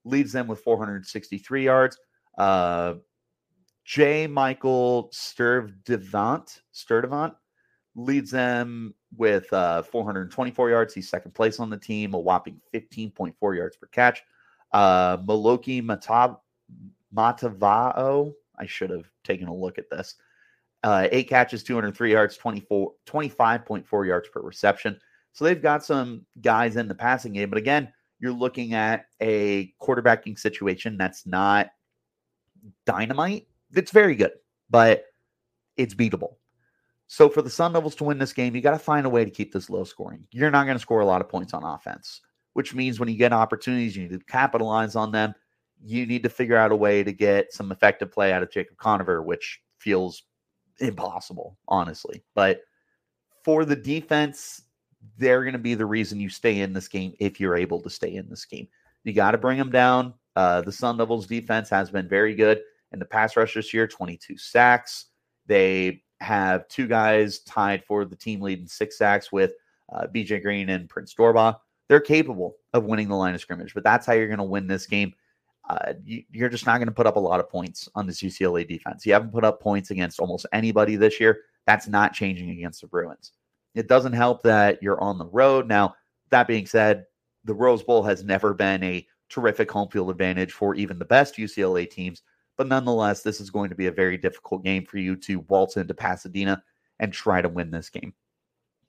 leads 0.04 0.32
them 0.32 0.46
with 0.46 0.60
463 0.60 1.64
yards. 1.64 1.98
Uh, 2.38 2.94
J. 3.84 4.26
Michael 4.26 5.10
Sturdivant, 5.12 6.60
Sturdivant 6.72 7.34
leads 7.96 8.30
them 8.30 8.94
with 9.16 9.52
uh, 9.52 9.82
424 9.82 10.70
yards. 10.70 10.94
He's 10.94 11.08
second 11.10 11.32
place 11.34 11.58
on 11.58 11.70
the 11.70 11.76
team, 11.76 12.14
a 12.14 12.18
whopping 12.18 12.60
15.4 12.72 13.56
yards 13.56 13.76
per 13.76 13.88
catch. 13.88 14.22
Uh, 14.72 15.18
Maloki 15.18 15.82
Matav- 15.82 16.38
Matavao. 17.14 18.32
I 18.56 18.66
should 18.66 18.90
have 18.90 19.10
taken 19.24 19.48
a 19.48 19.54
look 19.54 19.78
at 19.78 19.90
this. 19.90 20.14
Uh, 20.82 21.08
eight 21.12 21.28
catches, 21.28 21.62
203 21.62 22.10
yards, 22.10 22.36
24, 22.36 22.92
25.4 23.06 24.06
yards 24.06 24.28
per 24.28 24.40
reception. 24.40 24.98
So 25.32 25.44
they've 25.44 25.60
got 25.60 25.84
some 25.84 26.24
guys 26.40 26.76
in 26.76 26.88
the 26.88 26.94
passing 26.94 27.34
game. 27.34 27.50
But 27.50 27.58
again, 27.58 27.92
you're 28.18 28.32
looking 28.32 28.74
at 28.74 29.06
a 29.20 29.72
quarterbacking 29.80 30.38
situation 30.38 30.96
that's 30.96 31.26
not 31.26 31.68
dynamite. 32.86 33.46
It's 33.72 33.90
very 33.90 34.14
good, 34.14 34.32
but 34.68 35.04
it's 35.76 35.94
beatable. 35.94 36.34
So 37.06 37.28
for 37.28 37.42
the 37.42 37.50
Sun 37.50 37.72
Devils 37.72 37.96
to 37.96 38.04
win 38.04 38.18
this 38.18 38.32
game, 38.32 38.54
you 38.54 38.60
got 38.60 38.70
to 38.70 38.78
find 38.78 39.04
a 39.04 39.10
way 39.10 39.24
to 39.24 39.30
keep 39.30 39.52
this 39.52 39.68
low 39.68 39.84
scoring. 39.84 40.24
You're 40.30 40.50
not 40.50 40.64
going 40.64 40.76
to 40.76 40.82
score 40.82 41.00
a 41.00 41.06
lot 41.06 41.20
of 41.20 41.28
points 41.28 41.54
on 41.54 41.64
offense, 41.64 42.20
which 42.52 42.74
means 42.74 43.00
when 43.00 43.08
you 43.08 43.16
get 43.16 43.32
opportunities, 43.32 43.96
you 43.96 44.02
need 44.02 44.12
to 44.12 44.24
capitalize 44.26 44.94
on 44.94 45.10
them. 45.10 45.34
You 45.82 46.06
need 46.06 46.22
to 46.22 46.28
figure 46.28 46.56
out 46.56 46.72
a 46.72 46.76
way 46.76 47.02
to 47.02 47.12
get 47.12 47.52
some 47.52 47.72
effective 47.72 48.12
play 48.12 48.32
out 48.32 48.42
of 48.42 48.52
Jacob 48.52 48.76
Conover, 48.76 49.22
which 49.22 49.60
feels 49.78 50.22
impossible, 50.80 51.56
honestly. 51.68 52.22
But 52.34 52.62
for 53.44 53.64
the 53.64 53.76
defense, 53.76 54.62
they're 55.16 55.42
going 55.42 55.54
to 55.54 55.58
be 55.58 55.74
the 55.74 55.86
reason 55.86 56.20
you 56.20 56.28
stay 56.28 56.60
in 56.60 56.72
this 56.72 56.88
game 56.88 57.14
if 57.18 57.40
you're 57.40 57.56
able 57.56 57.80
to 57.80 57.90
stay 57.90 58.14
in 58.14 58.28
this 58.28 58.44
game. 58.44 58.68
You 59.04 59.12
got 59.12 59.30
to 59.32 59.38
bring 59.38 59.58
them 59.58 59.70
down. 59.70 60.14
Uh, 60.36 60.60
the 60.60 60.72
Sun 60.72 60.98
Devils 60.98 61.26
defense 61.26 61.68
has 61.70 61.90
been 61.90 62.08
very 62.08 62.34
good 62.34 62.60
in 62.92 62.98
the 62.98 63.04
pass 63.04 63.36
rush 63.36 63.54
this 63.54 63.72
year 63.72 63.86
22 63.86 64.36
sacks. 64.36 65.06
They 65.46 66.02
have 66.20 66.68
two 66.68 66.86
guys 66.86 67.40
tied 67.40 67.84
for 67.84 68.04
the 68.04 68.16
team 68.16 68.40
lead 68.40 68.60
in 68.60 68.66
six 68.66 68.98
sacks 68.98 69.32
with 69.32 69.52
uh, 69.92 70.06
BJ 70.14 70.42
Green 70.42 70.68
and 70.68 70.88
Prince 70.88 71.14
Dorbah. 71.14 71.58
They're 71.88 72.00
capable 72.00 72.56
of 72.72 72.84
winning 72.84 73.08
the 73.08 73.16
line 73.16 73.34
of 73.34 73.40
scrimmage, 73.40 73.74
but 73.74 73.82
that's 73.82 74.06
how 74.06 74.12
you're 74.12 74.28
going 74.28 74.38
to 74.38 74.44
win 74.44 74.66
this 74.66 74.86
game. 74.86 75.12
Uh, 75.70 75.92
you, 76.04 76.24
you're 76.32 76.48
just 76.48 76.66
not 76.66 76.78
going 76.78 76.88
to 76.88 76.94
put 76.94 77.06
up 77.06 77.14
a 77.14 77.20
lot 77.20 77.38
of 77.38 77.48
points 77.48 77.88
on 77.94 78.04
this 78.04 78.22
UCLA 78.22 78.66
defense. 78.66 79.06
You 79.06 79.12
haven't 79.12 79.30
put 79.30 79.44
up 79.44 79.62
points 79.62 79.92
against 79.92 80.18
almost 80.18 80.44
anybody 80.52 80.96
this 80.96 81.20
year. 81.20 81.42
That's 81.64 81.86
not 81.86 82.12
changing 82.12 82.50
against 82.50 82.80
the 82.80 82.88
Bruins. 82.88 83.30
It 83.76 83.86
doesn't 83.86 84.14
help 84.14 84.42
that 84.42 84.82
you're 84.82 85.00
on 85.00 85.16
the 85.16 85.26
road. 85.28 85.68
Now, 85.68 85.94
that 86.30 86.48
being 86.48 86.66
said, 86.66 87.04
the 87.44 87.54
Rose 87.54 87.84
Bowl 87.84 88.02
has 88.02 88.24
never 88.24 88.52
been 88.52 88.82
a 88.82 89.06
terrific 89.28 89.70
home 89.70 89.88
field 89.88 90.10
advantage 90.10 90.50
for 90.50 90.74
even 90.74 90.98
the 90.98 91.04
best 91.04 91.36
UCLA 91.36 91.88
teams. 91.88 92.22
But 92.56 92.66
nonetheless, 92.66 93.22
this 93.22 93.40
is 93.40 93.48
going 93.48 93.70
to 93.70 93.76
be 93.76 93.86
a 93.86 93.92
very 93.92 94.18
difficult 94.18 94.64
game 94.64 94.84
for 94.84 94.98
you 94.98 95.14
to 95.18 95.38
waltz 95.48 95.76
into 95.76 95.94
Pasadena 95.94 96.60
and 96.98 97.12
try 97.12 97.40
to 97.40 97.48
win 97.48 97.70
this 97.70 97.90
game. 97.90 98.12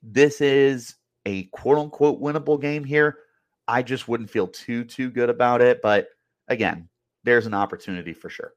This 0.01 0.41
is 0.41 0.95
a 1.27 1.43
quote 1.45 1.77
unquote 1.77 2.19
winnable 2.19 2.59
game 2.59 2.83
here. 2.83 3.19
I 3.67 3.83
just 3.83 4.07
wouldn't 4.07 4.31
feel 4.31 4.47
too, 4.47 4.83
too 4.83 5.11
good 5.11 5.29
about 5.29 5.61
it. 5.61 5.83
But 5.83 6.07
again, 6.51 6.75
mm-hmm. 6.75 6.85
there's 7.23 7.47
an 7.47 7.53
opportunity 7.53 8.13
for 8.13 8.29
sure. 8.29 8.53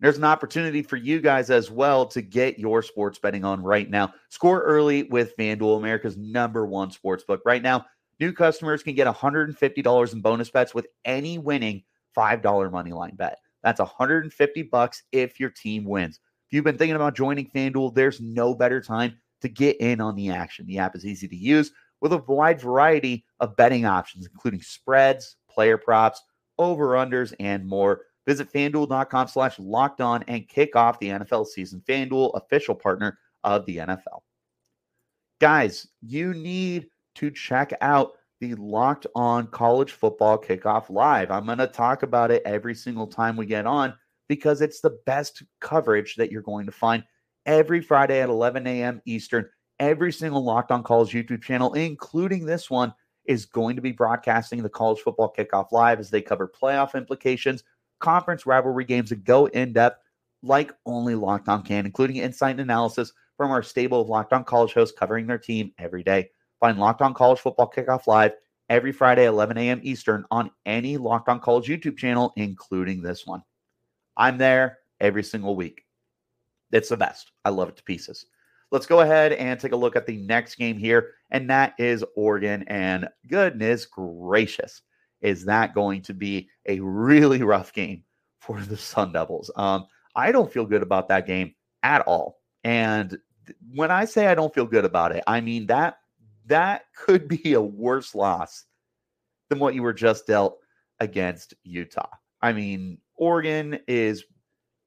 There's 0.00 0.16
an 0.16 0.24
opportunity 0.24 0.82
for 0.82 0.96
you 0.96 1.20
guys 1.20 1.50
as 1.50 1.70
well 1.70 2.06
to 2.06 2.22
get 2.22 2.58
your 2.58 2.82
sports 2.82 3.18
betting 3.18 3.44
on 3.44 3.62
right 3.62 3.88
now. 3.88 4.14
Score 4.30 4.62
early 4.62 5.02
with 5.02 5.36
FanDuel, 5.36 5.76
America's 5.76 6.16
number 6.16 6.64
one 6.64 6.90
sports 6.90 7.22
book. 7.22 7.42
Right 7.44 7.60
now, 7.60 7.84
new 8.18 8.32
customers 8.32 8.82
can 8.82 8.94
get 8.94 9.06
$150 9.06 10.12
in 10.12 10.20
bonus 10.22 10.50
bets 10.50 10.74
with 10.74 10.86
any 11.04 11.36
winning 11.36 11.82
$5 12.16 12.72
money 12.72 12.92
line 12.92 13.14
bet. 13.14 13.38
That's 13.62 13.78
150 13.78 14.62
bucks 14.62 15.02
if 15.12 15.38
your 15.38 15.50
team 15.50 15.84
wins. 15.84 16.18
If 16.48 16.54
you've 16.54 16.64
been 16.64 16.78
thinking 16.78 16.96
about 16.96 17.14
joining 17.14 17.50
FanDuel, 17.50 17.94
there's 17.94 18.22
no 18.22 18.54
better 18.54 18.80
time 18.80 19.18
to 19.42 19.48
get 19.50 19.76
in 19.80 20.00
on 20.00 20.16
the 20.16 20.30
action. 20.30 20.66
The 20.66 20.78
app 20.78 20.96
is 20.96 21.04
easy 21.04 21.28
to 21.28 21.36
use 21.36 21.72
with 22.00 22.14
a 22.14 22.18
wide 22.26 22.58
variety 22.58 23.26
of 23.40 23.54
betting 23.54 23.84
options, 23.84 24.26
including 24.26 24.62
spreads, 24.62 25.36
player 25.50 25.76
props, 25.76 26.22
over-unders, 26.60 27.34
and 27.40 27.66
more. 27.66 28.02
Visit 28.26 28.52
fanduel.com 28.52 29.28
slash 29.28 29.58
locked 29.58 30.00
on 30.00 30.22
and 30.28 30.46
kick 30.46 30.76
off 30.76 31.00
the 31.00 31.08
NFL 31.08 31.46
season. 31.46 31.82
FanDuel, 31.88 32.36
official 32.36 32.74
partner 32.74 33.18
of 33.42 33.64
the 33.66 33.78
NFL. 33.78 34.20
Guys, 35.40 35.88
you 36.02 36.34
need 36.34 36.88
to 37.16 37.30
check 37.30 37.72
out 37.80 38.12
the 38.40 38.54
Locked 38.54 39.06
On 39.14 39.46
College 39.46 39.92
Football 39.92 40.38
Kickoff 40.38 40.90
Live. 40.90 41.30
I'm 41.30 41.46
going 41.46 41.58
to 41.58 41.66
talk 41.66 42.02
about 42.02 42.30
it 42.30 42.42
every 42.44 42.74
single 42.74 43.06
time 43.06 43.36
we 43.36 43.46
get 43.46 43.66
on 43.66 43.94
because 44.28 44.60
it's 44.60 44.80
the 44.80 44.98
best 45.06 45.42
coverage 45.60 46.14
that 46.16 46.30
you're 46.30 46.42
going 46.42 46.66
to 46.66 46.72
find 46.72 47.02
every 47.46 47.80
Friday 47.80 48.20
at 48.20 48.28
11 48.28 48.66
a.m. 48.66 49.02
Eastern. 49.06 49.48
Every 49.78 50.12
single 50.12 50.44
Locked 50.44 50.72
On 50.72 50.82
College 50.82 51.12
YouTube 51.12 51.42
channel, 51.42 51.72
including 51.72 52.44
this 52.44 52.70
one, 52.70 52.92
is 53.30 53.46
going 53.46 53.76
to 53.76 53.82
be 53.82 53.92
broadcasting 53.92 54.60
the 54.60 54.68
College 54.68 54.98
Football 55.02 55.32
Kickoff 55.38 55.70
Live 55.70 56.00
as 56.00 56.10
they 56.10 56.20
cover 56.20 56.48
playoff 56.48 56.96
implications, 56.96 57.62
conference 58.00 58.44
rivalry 58.44 58.84
games, 58.84 59.12
and 59.12 59.22
go 59.22 59.46
in 59.46 59.72
depth 59.72 60.02
like 60.42 60.72
only 60.84 61.14
Locked 61.14 61.48
On 61.48 61.62
can, 61.62 61.86
including 61.86 62.16
insight 62.16 62.50
and 62.50 62.60
analysis 62.60 63.12
from 63.36 63.52
our 63.52 63.62
stable 63.62 64.00
of 64.00 64.08
Locked 64.08 64.32
On 64.32 64.42
College 64.42 64.74
hosts 64.74 64.98
covering 64.98 65.28
their 65.28 65.38
team 65.38 65.72
every 65.78 66.02
day. 66.02 66.28
Find 66.58 66.76
Locked 66.76 67.02
On 67.02 67.14
College 67.14 67.38
Football 67.38 67.70
Kickoff 67.70 68.08
Live 68.08 68.32
every 68.68 68.90
Friday, 68.90 69.26
11 69.26 69.56
a.m. 69.58 69.80
Eastern 69.84 70.24
on 70.32 70.50
any 70.66 70.96
Locked 70.96 71.28
On 71.28 71.38
College 71.38 71.68
YouTube 71.68 71.96
channel, 71.96 72.32
including 72.34 73.00
this 73.00 73.28
one. 73.28 73.44
I'm 74.16 74.38
there 74.38 74.78
every 74.98 75.22
single 75.22 75.54
week. 75.54 75.84
It's 76.72 76.88
the 76.88 76.96
best. 76.96 77.30
I 77.44 77.50
love 77.50 77.68
it 77.68 77.76
to 77.76 77.84
pieces. 77.84 78.26
Let's 78.70 78.86
go 78.86 79.00
ahead 79.00 79.32
and 79.32 79.58
take 79.58 79.72
a 79.72 79.76
look 79.76 79.96
at 79.96 80.06
the 80.06 80.16
next 80.18 80.54
game 80.54 80.78
here, 80.78 81.14
and 81.30 81.50
that 81.50 81.74
is 81.78 82.04
Oregon. 82.14 82.64
And 82.68 83.08
goodness 83.26 83.84
gracious, 83.84 84.82
is 85.20 85.44
that 85.46 85.74
going 85.74 86.02
to 86.02 86.14
be 86.14 86.48
a 86.66 86.78
really 86.80 87.42
rough 87.42 87.72
game 87.72 88.04
for 88.40 88.60
the 88.60 88.76
Sun 88.76 89.12
Devils? 89.12 89.50
Um, 89.56 89.86
I 90.14 90.30
don't 90.30 90.52
feel 90.52 90.66
good 90.66 90.82
about 90.82 91.08
that 91.08 91.26
game 91.26 91.54
at 91.82 92.02
all. 92.02 92.38
And 92.62 93.18
when 93.74 93.90
I 93.90 94.04
say 94.04 94.28
I 94.28 94.34
don't 94.34 94.54
feel 94.54 94.66
good 94.66 94.84
about 94.84 95.12
it, 95.12 95.24
I 95.26 95.40
mean 95.40 95.66
that 95.66 95.96
that 96.46 96.84
could 96.96 97.26
be 97.42 97.54
a 97.54 97.60
worse 97.60 98.14
loss 98.14 98.66
than 99.48 99.58
what 99.58 99.74
you 99.74 99.82
were 99.82 99.92
just 99.92 100.26
dealt 100.26 100.58
against 101.00 101.54
Utah. 101.64 102.08
I 102.40 102.52
mean, 102.52 102.98
Oregon 103.16 103.80
is 103.88 104.24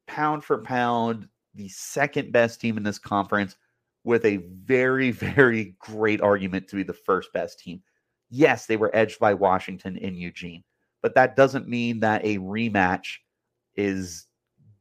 pound 0.08 0.44
for 0.44 0.60
pound 0.60 1.28
the 1.56 1.68
second 1.70 2.32
best 2.32 2.62
team 2.62 2.78
in 2.78 2.84
this 2.84 2.98
conference 2.98 3.56
with 4.03 4.25
a 4.25 4.38
very, 4.65 5.12
very 5.36 5.75
great 5.79 6.22
argument 6.22 6.67
to 6.69 6.75
be 6.75 6.83
the 6.83 6.93
first 6.93 7.31
best 7.33 7.60
team. 7.60 7.81
Yes, 8.29 8.65
they 8.65 8.77
were 8.77 8.95
edged 8.95 9.19
by 9.19 9.33
Washington 9.33 9.98
in 9.98 10.15
Eugene, 10.15 10.63
but 11.01 11.15
that 11.15 11.36
doesn't 11.36 11.67
mean 11.67 12.00
that 12.00 12.25
a 12.25 12.38
rematch 12.39 13.17
is 13.75 14.27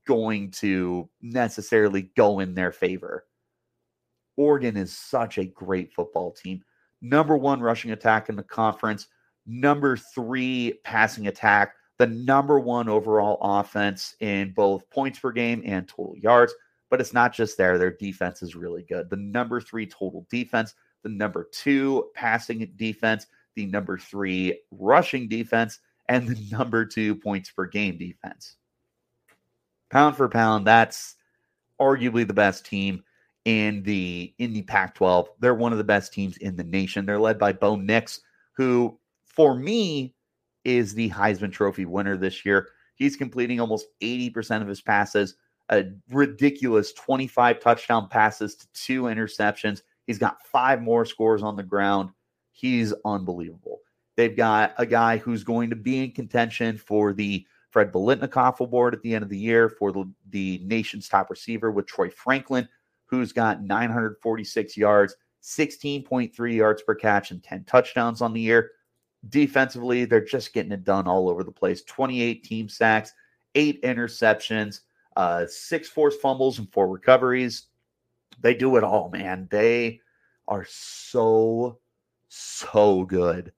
going 0.07 0.51
to 0.51 1.09
necessarily 1.21 2.11
go 2.17 2.41
in 2.41 2.55
their 2.55 2.73
favor. 2.73 3.27
Oregon 4.37 4.77
is 4.77 4.97
such 4.97 5.39
a 5.39 5.45
great 5.45 5.93
football 5.93 6.33
team 6.33 6.63
number 7.03 7.37
one 7.37 7.61
rushing 7.61 7.91
attack 7.91 8.29
in 8.29 8.37
the 8.37 8.43
conference, 8.43 9.09
number 9.45 9.97
three 9.97 10.79
passing 10.85 11.27
attack, 11.27 11.75
the 11.99 12.07
number 12.07 12.59
one 12.59 12.89
overall 12.89 13.39
offense 13.43 14.15
in 14.21 14.53
both 14.53 14.89
points 14.91 15.19
per 15.19 15.33
game 15.33 15.63
and 15.67 15.87
total 15.89 16.17
yards. 16.17 16.55
But 16.93 17.01
it's 17.01 17.15
not 17.15 17.33
just 17.33 17.57
there. 17.57 17.79
Their 17.79 17.91
defense 17.91 18.43
is 18.43 18.55
really 18.55 18.83
good. 18.83 19.09
The 19.09 19.17
number 19.17 19.63
three 19.63 19.87
total 19.87 20.27
defense, 20.31 20.75
the 21.03 21.09
number 21.09 21.49
two 21.51 22.11
passing 22.15 22.71
defense, 22.77 23.29
the 23.55 23.65
number 23.65 23.97
three 23.97 24.61
rushing 24.71 25.27
defense, 25.27 25.79
and 26.11 26.29
the 26.29 26.39
number 26.55 26.85
two 26.85 27.15
points 27.15 27.51
per 27.51 27.65
game 27.65 27.97
defense. 27.97 28.57
Pound 29.89 30.19
for 30.19 30.29
pound, 30.29 30.67
that's 30.67 31.17
arguably 31.81 32.29
the 32.29 32.35
best 32.35 32.67
team 32.67 33.03
in 33.47 33.83
the 33.85 34.35
in 34.37 34.53
the 34.53 34.61
Pac-12. 34.61 35.29
They're 35.41 35.55
one 35.55 35.73
of 35.73 35.79
the 35.79 35.85
best 35.85 36.13
teams 36.13 36.37
in 36.37 36.57
the 36.57 36.65
nation. 36.65 37.07
They're 37.07 37.19
led 37.19 37.39
by 37.39 37.55
Bo 37.55 37.77
Nix, 37.77 38.21
who 38.53 38.99
for 39.25 39.55
me 39.55 40.15
is 40.67 40.93
the 40.93 41.09
Heisman 41.09 41.53
Trophy 41.53 41.87
winner 41.87 42.19
this 42.19 42.45
year. 42.45 42.69
He's 42.97 43.17
completing 43.17 43.61
almost 43.61 43.87
80% 44.03 44.61
of 44.61 44.69
his 44.69 44.83
passes, 44.83 45.37
a 45.73 45.87
ridiculous 46.11 46.93
25 46.93 47.59
touchdown 47.59 48.09
passes 48.09 48.55
to 48.55 48.67
two 48.75 49.05
interceptions. 49.05 49.83
He's 50.07 50.19
got 50.19 50.45
five 50.45 50.83
more 50.83 51.07
scores 51.07 51.43
on 51.43 51.57
the 51.57 51.63
ground. 51.63 52.11
He's 52.53 52.93
unbelievable. 53.07 53.79
They've 54.17 54.37
got 54.37 54.75
a 54.77 54.85
guy 54.85 55.17
who's 55.17 55.43
going 55.43 55.71
to 55.71 55.77
be 55.77 56.05
in 56.05 56.13
contention 56.13 56.77
for 56.77 57.15
the 57.15 57.47
Fred 57.71 57.91
Biletnikoff 57.91 58.61
Award 58.61 58.93
at 58.93 59.01
the 59.01 59.15
end 59.15 59.23
of 59.23 59.31
the 59.31 59.39
year 59.39 59.71
for 59.71 59.93
the, 59.93 60.05
the 60.29 60.61
nation's 60.63 61.09
top 61.09 61.31
receiver 61.31 61.71
with 61.71 61.87
Troy 61.87 62.11
Franklin, 62.11 62.69
who's 63.07 63.33
got 63.33 63.63
946 63.63 64.77
yards, 64.77 65.17
16.3 65.43 66.55
yards 66.55 66.83
per 66.83 66.95
catch, 66.95 67.31
and 67.31 67.43
10 67.43 67.65
touchdowns 67.65 68.21
on 68.21 68.35
the 68.35 68.41
year. 68.43 68.73
Defensively, 69.31 70.05
they're 70.05 70.23
just 70.23 70.53
getting 70.53 70.73
it 70.73 70.85
done 70.85 71.07
all 71.07 71.31
over 71.31 71.43
the 71.43 71.51
place 71.51 71.83
28 71.85 72.45
team 72.45 72.69
sacks, 72.69 73.15
eight 73.55 73.83
interceptions, 73.83 74.81
uh, 75.17 75.47
six 75.47 75.89
forced 75.89 76.21
fumbles, 76.21 76.59
and 76.59 76.71
four 76.73 76.89
recoveries. 76.89 77.67
They 78.41 78.55
do 78.55 78.77
it 78.77 78.85
all, 78.85 79.11
man. 79.11 79.49
They 79.51 80.01
are 80.49 80.67
so, 80.69 81.79
so 82.29 83.05
good 83.05 83.53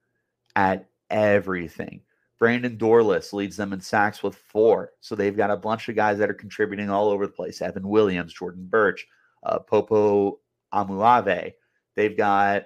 at 0.56 0.88
everything 1.10 2.02
Brandon 2.38 2.76
Dorlus 2.76 3.32
leads 3.32 3.56
them 3.56 3.72
in 3.72 3.80
sacks 3.80 4.22
with 4.22 4.36
four. 4.36 4.92
So 5.00 5.14
they've 5.14 5.36
got 5.36 5.50
a 5.50 5.56
bunch 5.56 5.88
of 5.88 5.96
guys 5.96 6.18
that 6.18 6.30
are 6.30 6.34
contributing 6.34 6.90
all 6.90 7.08
over 7.08 7.26
the 7.26 7.32
place. 7.32 7.62
Evan 7.62 7.88
Williams, 7.88 8.34
Jordan 8.34 8.66
Burch, 8.66 9.06
uh, 9.44 9.60
Popo 9.60 10.40
Aumavae. 10.72 11.52
They've 11.94 12.16
got 12.16 12.64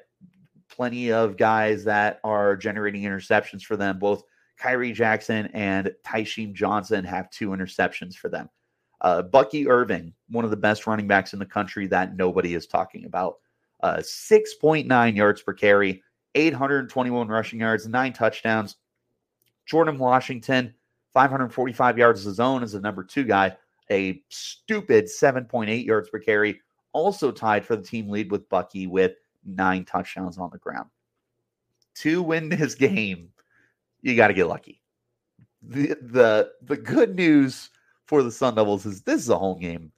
plenty 0.68 1.12
of 1.12 1.37
guys 1.37 1.85
that 1.85 2.21
are 2.25 2.57
generating 2.57 3.02
interceptions 3.02 3.62
for 3.62 3.76
them. 3.76 3.99
Both 3.99 4.25
Khyree 4.61 4.95
Jackson 4.95 5.47
and 5.52 5.92
Tysheem 6.04 6.54
Johnson 6.54 7.04
have 7.04 7.30
two 7.30 7.50
interceptions 7.50 8.14
for 8.14 8.28
them. 8.28 8.49
Uh, 9.00 9.23
Bucky 9.23 9.69
Irving, 9.69 10.12
one 10.28 10.45
of 10.45 10.50
the 10.50 10.57
best 10.57 10.87
running 10.87 11.07
backs 11.07 11.33
in 11.33 11.38
the 11.38 11.47
country 11.47 11.87
that 11.87 12.17
nobody 12.17 12.55
is 12.55 12.67
talking 12.67 13.05
about. 13.05 13.37
Uh, 13.81 13.99
6.9 13.99 15.17
yards 15.17 15.43
per 15.43 15.52
carry, 15.52 16.02
821 16.35 17.28
rushing 17.28 17.61
yards, 17.61 17.87
nine 17.87 18.12
touchdowns. 18.12 18.76
Jordan 19.67 19.99
Washington, 19.99 20.75
545 21.12 21.99
yards 21.99 22.21
of 22.21 22.26
his 22.26 22.40
own 22.40 22.62
as 22.62 22.73
the 22.73 22.81
number 22.81 23.05
two 23.05 23.25
guy, 23.25 23.57
a 23.90 24.23
stupid 24.28 25.07
7.8 25.07 25.85
yards 25.85 26.09
per 26.11 26.19
carry, 26.19 26.61
also 26.93 27.31
tied 27.31 27.64
for 27.64 27.76
the 27.76 27.83
team 27.83 28.09
lead 28.09 28.31
with 28.31 28.49
Bucky 28.49 28.87
with 28.87 29.12
nine 29.45 29.85
touchdowns 29.85 30.38
on 30.38 30.50
the 30.50 30.59
ground. 30.59 30.88
To 31.97 32.23
win 32.23 32.49
this 32.49 32.75
game, 32.76 33.31
you 34.02 34.17
got 34.17 34.28
to 34.28 34.35
get 34.35 34.49
lucky. 34.49 34.81
The, 35.62 35.97
the 36.00 36.52
the 36.62 36.76
good 36.76 37.17
news 37.17 37.71
for 38.09 38.23
the 38.23 38.33
Sun 38.33 38.55
Devils 38.55 38.87
is 38.87 39.03
this 39.03 39.21
is 39.21 39.29
a 39.29 39.38
home 39.38 39.61
game. 39.61 39.93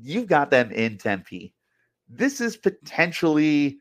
You've 0.00 0.28
got 0.28 0.50
them 0.50 0.70
in 0.70 0.98
Tempe. 0.98 1.54
This 2.08 2.40
is 2.40 2.56
potentially 2.56 3.78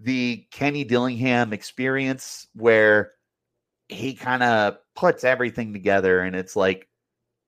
the 0.00 0.46
Kenny 0.50 0.82
Dillingham 0.82 1.52
experience 1.52 2.48
where 2.54 3.12
he 3.88 4.14
kind 4.14 4.42
of 4.42 4.78
puts 4.96 5.22
everything 5.22 5.72
together 5.72 6.20
and 6.20 6.34
it's 6.34 6.56
like 6.56 6.88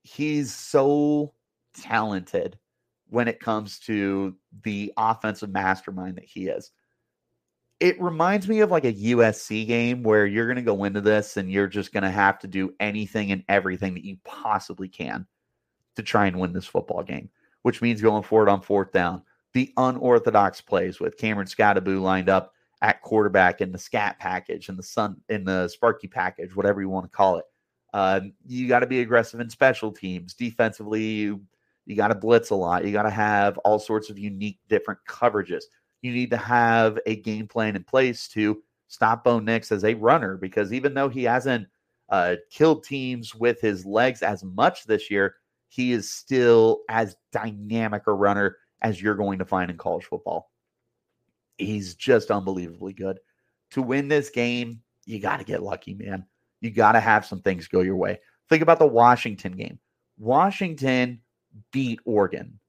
he's 0.03 0.55
so 0.55 1.33
talented 1.75 2.59
when 3.09 3.27
it 3.27 3.41
comes 3.41 3.79
to 3.81 4.37
the 4.63 4.93
offensive 4.97 5.51
mastermind 5.51 6.17
that 6.17 6.25
he 6.25 6.49
is. 6.49 6.71
It 7.81 8.01
reminds 8.01 8.47
me 8.47 8.61
of 8.61 8.71
like 8.71 8.85
a 8.85 8.93
USC 8.93 9.67
game 9.67 10.03
where 10.03 10.27
you're 10.27 10.47
going 10.47 10.57
to 10.57 10.63
go 10.63 10.85
into 10.85 11.01
this 11.01 11.37
and 11.37 11.51
you're 11.51 11.67
just 11.67 11.93
going 11.93 12.05
to 12.05 12.11
have 12.11 12.39
to 12.41 12.47
do 12.47 12.75
anything 12.79 13.33
and 13.33 13.45
everything 13.49 13.95
that 13.95 14.05
you 14.05 14.19
possibly 14.25 14.89
can 14.89 15.27
to 15.97 16.03
try 16.03 16.27
and 16.27 16.39
win 16.39 16.53
this 16.53 16.67
football 16.67 17.03
game, 17.03 17.29
which 17.63 17.83
means 17.83 18.01
going 18.01 18.23
forward 18.23 18.49
on 18.49 18.61
fourth 18.61 18.93
down. 18.93 19.23
The 19.53 19.73
unorthodox 19.77 20.61
plays 20.61 20.99
with 20.99 21.17
Cameron 21.17 21.47
Skattebo 21.47 22.01
lined 22.01 22.29
up 22.29 22.53
at 22.83 23.01
quarterback 23.03 23.61
in 23.61 23.73
the 23.73 23.79
scat 23.79 24.19
package 24.19 24.69
and 24.69 24.79
the 24.79 24.83
sun 24.83 25.21
in 25.29 25.45
the 25.45 25.69
Sparky 25.69 26.09
package, 26.09 26.55
whatever 26.57 26.81
you 26.81 26.89
want 26.89 27.05
to 27.05 27.17
call 27.17 27.39
it. 27.39 27.45
Uh, 27.95 28.21
you 28.47 28.67
got 28.67 28.81
to 28.81 28.87
be 28.87 29.01
aggressive 29.01 29.41
in 29.41 29.49
special 29.49 29.93
teams. 29.93 30.35
Defensively, 30.35 31.03
you 31.03 31.41
you 31.87 31.95
got 31.97 32.09
to 32.09 32.15
blitz 32.15 32.51
a 32.51 32.55
lot. 32.55 32.85
You 32.85 32.93
got 32.93 33.03
to 33.03 33.11
have 33.11 33.59
all 33.59 33.79
sorts 33.79 34.11
of 34.11 34.19
unique, 34.19 34.59
different 34.69 35.01
coverages. 35.09 35.65
You 36.03 36.13
need 36.13 36.31
to 36.31 36.37
have 36.37 36.99
a 37.07 37.17
game 37.17 37.47
plan 37.47 37.77
in 37.77 37.85
place 37.85 38.27
to 38.29 38.63
stop 38.89 39.25
Bo 39.25 39.39
Nix 39.39 39.71
as 39.71 39.85
a 39.85 39.95
runner 39.95 40.37
because 40.37 40.73
even 40.73 40.95
though 40.95 41.09
he 41.09 41.25
hasn't 41.25 41.69
uh, 42.09 42.37
killed 42.51 42.85
teams 42.85 43.35
with 43.35 43.61
his 43.61 43.87
legs 43.87 44.23
as 44.23 44.43
much 44.45 44.85
this 44.85 45.11
year, 45.11 45.37
he 45.75 45.91
is 45.91 46.09
still 46.09 46.83
as 46.89 47.17
dynamic 47.33 48.07
a 48.07 48.13
runner 48.13 48.59
as 48.81 49.03
you're 49.03 49.17
going 49.17 49.41
to 49.41 49.45
find 49.45 49.73
in 49.73 49.77
college 49.77 50.05
football. 50.05 50.53
He's 51.59 51.97
just 51.97 52.31
unbelievably 52.31 52.93
good. 52.93 53.19
To 53.73 53.83
win 53.83 54.07
this 54.07 54.31
game, 54.31 54.83
you 55.05 55.19
got 55.19 55.39
to 55.39 55.45
get 55.45 55.65
lucky, 55.65 55.95
man. 55.95 56.27
You 56.61 56.71
got 56.71 56.93
to 56.93 57.01
have 57.01 57.27
some 57.27 57.43
things 57.43 57.67
go 57.67 57.81
your 57.81 57.97
way. 57.97 58.21
Think 58.49 58.63
about 58.63 58.79
the 58.79 58.87
Washington 58.87 59.51
game. 59.51 59.81
Washington 60.17 61.21
beat 61.73 61.99
Oregon 62.05 62.61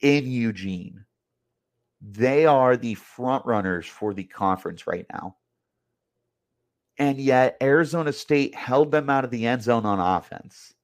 in 0.00 0.26
Eugene. 0.26 1.04
They 2.00 2.44
are 2.44 2.76
the 2.76 2.94
front 2.94 3.46
runners 3.46 3.86
for 3.86 4.14
the 4.14 4.24
conference 4.24 4.84
right 4.88 5.06
now. 5.12 5.36
And 6.98 7.20
yet, 7.20 7.56
Arizona 7.62 8.12
State 8.12 8.56
held 8.56 8.90
them 8.90 9.08
out 9.08 9.24
of 9.24 9.30
the 9.30 9.46
end 9.46 9.62
zone 9.62 9.86
on 9.86 10.00
offense. 10.00 10.74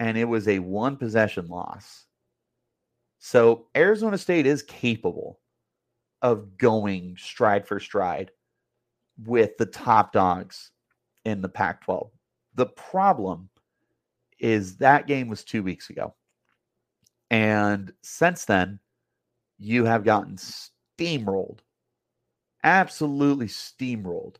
And 0.00 0.18
it 0.18 0.24
was 0.24 0.48
a 0.48 0.58
one 0.58 0.96
possession 0.96 1.46
loss. 1.46 2.06
So, 3.20 3.66
Arizona 3.76 4.18
State 4.18 4.46
is 4.46 4.62
capable 4.62 5.38
of 6.22 6.56
going 6.58 7.16
stride 7.18 7.68
for 7.68 7.78
stride 7.78 8.30
with 9.24 9.56
the 9.58 9.66
top 9.66 10.12
dogs 10.12 10.70
in 11.24 11.42
the 11.42 11.48
Pac 11.48 11.84
12. 11.84 12.10
The 12.54 12.66
problem 12.66 13.50
is 14.38 14.76
that 14.78 15.06
game 15.06 15.28
was 15.28 15.44
two 15.44 15.62
weeks 15.62 15.90
ago. 15.90 16.14
And 17.30 17.92
since 18.02 18.46
then, 18.46 18.80
you 19.58 19.84
have 19.84 20.04
gotten 20.04 20.36
steamrolled, 20.36 21.60
absolutely 22.64 23.46
steamrolled 23.46 24.36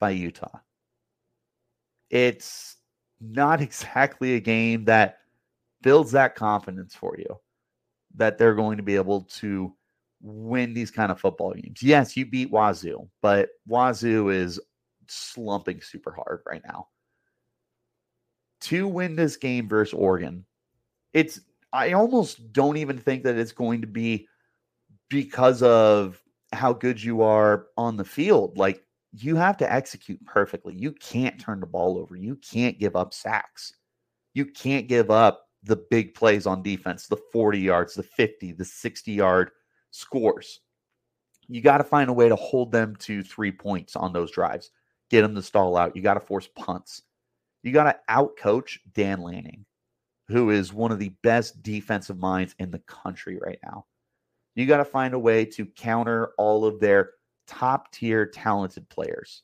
by 0.00 0.10
Utah. 0.10 0.58
It's 2.10 2.76
not 3.22 3.60
exactly 3.62 4.34
a 4.34 4.40
game 4.40 4.84
that 4.86 5.18
builds 5.82 6.12
that 6.12 6.34
confidence 6.34 6.94
for 6.94 7.16
you 7.18 7.38
that 8.16 8.38
they're 8.38 8.54
going 8.54 8.76
to 8.76 8.82
be 8.82 8.96
able 8.96 9.22
to 9.22 9.74
win 10.20 10.74
these 10.74 10.90
kind 10.90 11.10
of 11.10 11.20
football 11.20 11.52
games. 11.54 11.82
Yes, 11.82 12.16
you 12.16 12.26
beat 12.26 12.50
Wazoo, 12.50 13.08
but 13.20 13.50
Wazoo 13.66 14.28
is 14.28 14.60
slumping 15.08 15.80
super 15.80 16.12
hard 16.12 16.42
right 16.46 16.62
now. 16.66 16.88
To 18.62 18.86
win 18.86 19.16
this 19.16 19.36
game 19.36 19.68
versus 19.68 19.94
Oregon, 19.94 20.44
it's 21.12 21.40
I 21.72 21.92
almost 21.92 22.52
don't 22.52 22.76
even 22.76 22.98
think 22.98 23.24
that 23.24 23.36
it's 23.36 23.52
going 23.52 23.80
to 23.80 23.86
be 23.86 24.28
because 25.08 25.62
of 25.62 26.22
how 26.52 26.72
good 26.72 27.02
you 27.02 27.22
are 27.22 27.66
on 27.76 27.96
the 27.96 28.04
field. 28.04 28.56
Like 28.56 28.84
you 29.12 29.36
have 29.36 29.56
to 29.58 29.72
execute 29.72 30.24
perfectly. 30.24 30.74
You 30.74 30.92
can't 30.92 31.40
turn 31.40 31.60
the 31.60 31.66
ball 31.66 31.98
over. 31.98 32.16
You 32.16 32.36
can't 32.36 32.78
give 32.78 32.96
up 32.96 33.12
sacks. 33.12 33.74
You 34.34 34.46
can't 34.46 34.88
give 34.88 35.10
up 35.10 35.48
the 35.62 35.76
big 35.76 36.14
plays 36.14 36.46
on 36.46 36.62
defense, 36.62 37.06
the 37.06 37.18
40 37.32 37.60
yards, 37.60 37.94
the 37.94 38.02
50, 38.02 38.52
the 38.52 38.64
60 38.64 39.12
yard 39.12 39.50
scores. 39.90 40.60
You 41.48 41.60
got 41.60 41.78
to 41.78 41.84
find 41.84 42.08
a 42.08 42.14
way 42.14 42.28
to 42.28 42.36
hold 42.36 42.72
them 42.72 42.96
to 43.00 43.22
three 43.22 43.52
points 43.52 43.94
on 43.94 44.12
those 44.12 44.30
drives, 44.30 44.70
get 45.10 45.22
them 45.22 45.34
to 45.34 45.42
stall 45.42 45.76
out. 45.76 45.94
You 45.94 46.02
got 46.02 46.14
to 46.14 46.20
force 46.20 46.48
punts. 46.56 47.02
You 47.62 47.72
got 47.72 47.84
to 47.84 47.98
outcoach 48.08 48.78
Dan 48.94 49.20
Lanning 49.20 49.66
who 50.32 50.50
is 50.50 50.72
one 50.72 50.90
of 50.90 50.98
the 50.98 51.14
best 51.22 51.62
defensive 51.62 52.18
minds 52.18 52.54
in 52.58 52.70
the 52.70 52.78
country 52.80 53.38
right 53.38 53.58
now. 53.62 53.84
You 54.54 54.66
got 54.66 54.78
to 54.78 54.84
find 54.84 55.14
a 55.14 55.18
way 55.18 55.44
to 55.46 55.66
counter 55.66 56.32
all 56.38 56.64
of 56.64 56.80
their 56.80 57.10
top 57.46 57.92
tier 57.92 58.26
talented 58.26 58.88
players. 58.88 59.42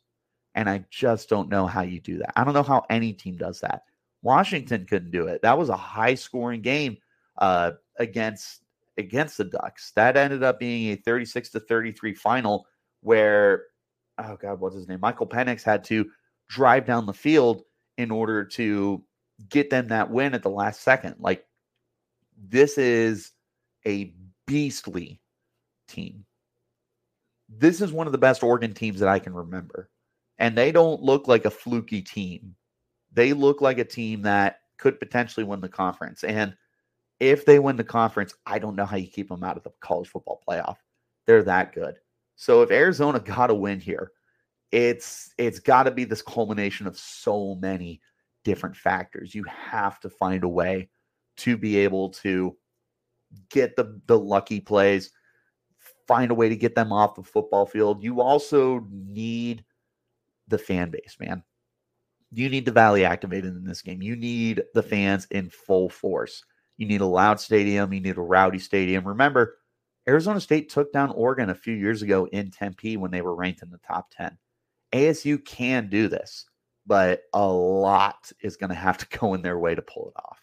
And 0.54 0.68
I 0.68 0.84
just 0.90 1.28
don't 1.28 1.48
know 1.48 1.66
how 1.66 1.82
you 1.82 2.00
do 2.00 2.18
that. 2.18 2.32
I 2.36 2.44
don't 2.44 2.54
know 2.54 2.62
how 2.62 2.84
any 2.90 3.12
team 3.12 3.36
does 3.36 3.60
that. 3.60 3.82
Washington 4.22 4.86
couldn't 4.86 5.10
do 5.10 5.26
it. 5.26 5.42
That 5.42 5.58
was 5.58 5.68
a 5.68 5.76
high 5.76 6.14
scoring 6.14 6.62
game 6.62 6.98
uh, 7.38 7.72
against 7.98 8.62
against 8.96 9.38
the 9.38 9.44
Ducks. 9.44 9.92
That 9.92 10.16
ended 10.16 10.42
up 10.42 10.58
being 10.58 10.92
a 10.92 10.96
36 10.96 11.50
to 11.50 11.60
33 11.60 12.14
final 12.14 12.66
where 13.02 13.66
oh 14.18 14.36
god, 14.40 14.60
what's 14.60 14.74
his 14.74 14.88
name? 14.88 14.98
Michael 15.00 15.26
Penix 15.26 15.62
had 15.62 15.84
to 15.84 16.06
drive 16.48 16.86
down 16.86 17.06
the 17.06 17.12
field 17.12 17.62
in 17.96 18.10
order 18.10 18.44
to 18.44 19.04
get 19.48 19.70
them 19.70 19.88
that 19.88 20.10
win 20.10 20.34
at 20.34 20.42
the 20.42 20.50
last 20.50 20.82
second. 20.82 21.16
Like 21.20 21.44
this 22.36 22.78
is 22.78 23.32
a 23.86 24.12
beastly 24.46 25.20
team. 25.86 26.24
This 27.48 27.80
is 27.80 27.92
one 27.92 28.06
of 28.06 28.12
the 28.12 28.18
best 28.18 28.42
Oregon 28.42 28.74
teams 28.74 29.00
that 29.00 29.08
I 29.08 29.18
can 29.18 29.34
remember. 29.34 29.90
And 30.38 30.56
they 30.56 30.70
don't 30.70 31.02
look 31.02 31.26
like 31.26 31.44
a 31.44 31.50
fluky 31.50 32.02
team. 32.02 32.54
They 33.12 33.32
look 33.32 33.60
like 33.60 33.78
a 33.78 33.84
team 33.84 34.22
that 34.22 34.60
could 34.76 35.00
potentially 35.00 35.44
win 35.44 35.60
the 35.60 35.68
conference. 35.68 36.24
And 36.24 36.54
if 37.20 37.44
they 37.44 37.58
win 37.58 37.76
the 37.76 37.84
conference, 37.84 38.34
I 38.46 38.58
don't 38.58 38.76
know 38.76 38.86
how 38.86 38.96
you 38.96 39.08
keep 39.08 39.28
them 39.28 39.42
out 39.42 39.56
of 39.56 39.64
the 39.64 39.72
college 39.80 40.08
football 40.08 40.40
playoff. 40.48 40.76
They're 41.26 41.42
that 41.42 41.74
good. 41.74 41.96
So 42.36 42.62
if 42.62 42.70
Arizona 42.70 43.20
got 43.24 43.50
a 43.50 43.54
win 43.54 43.80
here, 43.80 44.12
it's 44.70 45.32
it's 45.38 45.60
got 45.60 45.84
to 45.84 45.90
be 45.90 46.04
this 46.04 46.22
culmination 46.22 46.86
of 46.86 46.98
so 46.98 47.54
many 47.56 48.00
different 48.44 48.76
factors. 48.76 49.34
You 49.34 49.44
have 49.44 49.98
to 50.00 50.10
find 50.10 50.44
a 50.44 50.48
way 50.48 50.90
to 51.38 51.56
be 51.56 51.78
able 51.78 52.10
to 52.10 52.56
get 53.50 53.76
the 53.76 54.00
the 54.06 54.18
lucky 54.18 54.60
plays, 54.60 55.10
find 56.08 56.30
a 56.30 56.34
way 56.34 56.48
to 56.48 56.56
get 56.56 56.74
them 56.74 56.92
off 56.92 57.14
the 57.14 57.22
football 57.22 57.66
field. 57.66 58.02
You 58.02 58.20
also 58.20 58.84
need 58.90 59.64
the 60.48 60.58
fan 60.58 60.90
base, 60.90 61.16
man. 61.20 61.44
You 62.32 62.48
need 62.48 62.64
the 62.64 62.72
Valley 62.72 63.04
activated 63.04 63.54
in 63.54 63.64
this 63.64 63.82
game. 63.82 64.02
You 64.02 64.16
need 64.16 64.64
the 64.74 64.82
fans 64.82 65.26
in 65.30 65.50
full 65.50 65.88
force. 65.88 66.44
You 66.76 66.86
need 66.86 67.00
a 67.00 67.06
loud 67.06 67.40
stadium. 67.40 67.92
You 67.92 68.00
need 68.00 68.18
a 68.18 68.22
rowdy 68.22 68.58
stadium. 68.58 69.06
Remember, 69.06 69.58
Arizona 70.08 70.40
State 70.40 70.68
took 70.70 70.92
down 70.92 71.10
Oregon 71.10 71.50
a 71.50 71.54
few 71.54 71.74
years 71.74 72.02
ago 72.02 72.26
in 72.32 72.50
Tempe 72.50 72.96
when 72.96 73.10
they 73.10 73.22
were 73.22 73.34
ranked 73.34 73.62
in 73.62 73.70
the 73.70 73.78
top 73.78 74.10
10. 74.10 74.36
ASU 74.92 75.44
can 75.44 75.88
do 75.88 76.08
this 76.08 76.46
but 76.88 77.24
a 77.34 77.46
lot 77.46 78.32
is 78.40 78.56
going 78.56 78.70
to 78.70 78.76
have 78.76 78.98
to 78.98 79.18
go 79.18 79.34
in 79.34 79.42
their 79.42 79.58
way 79.58 79.76
to 79.76 79.82
pull 79.82 80.08
it 80.08 80.18
off. 80.18 80.40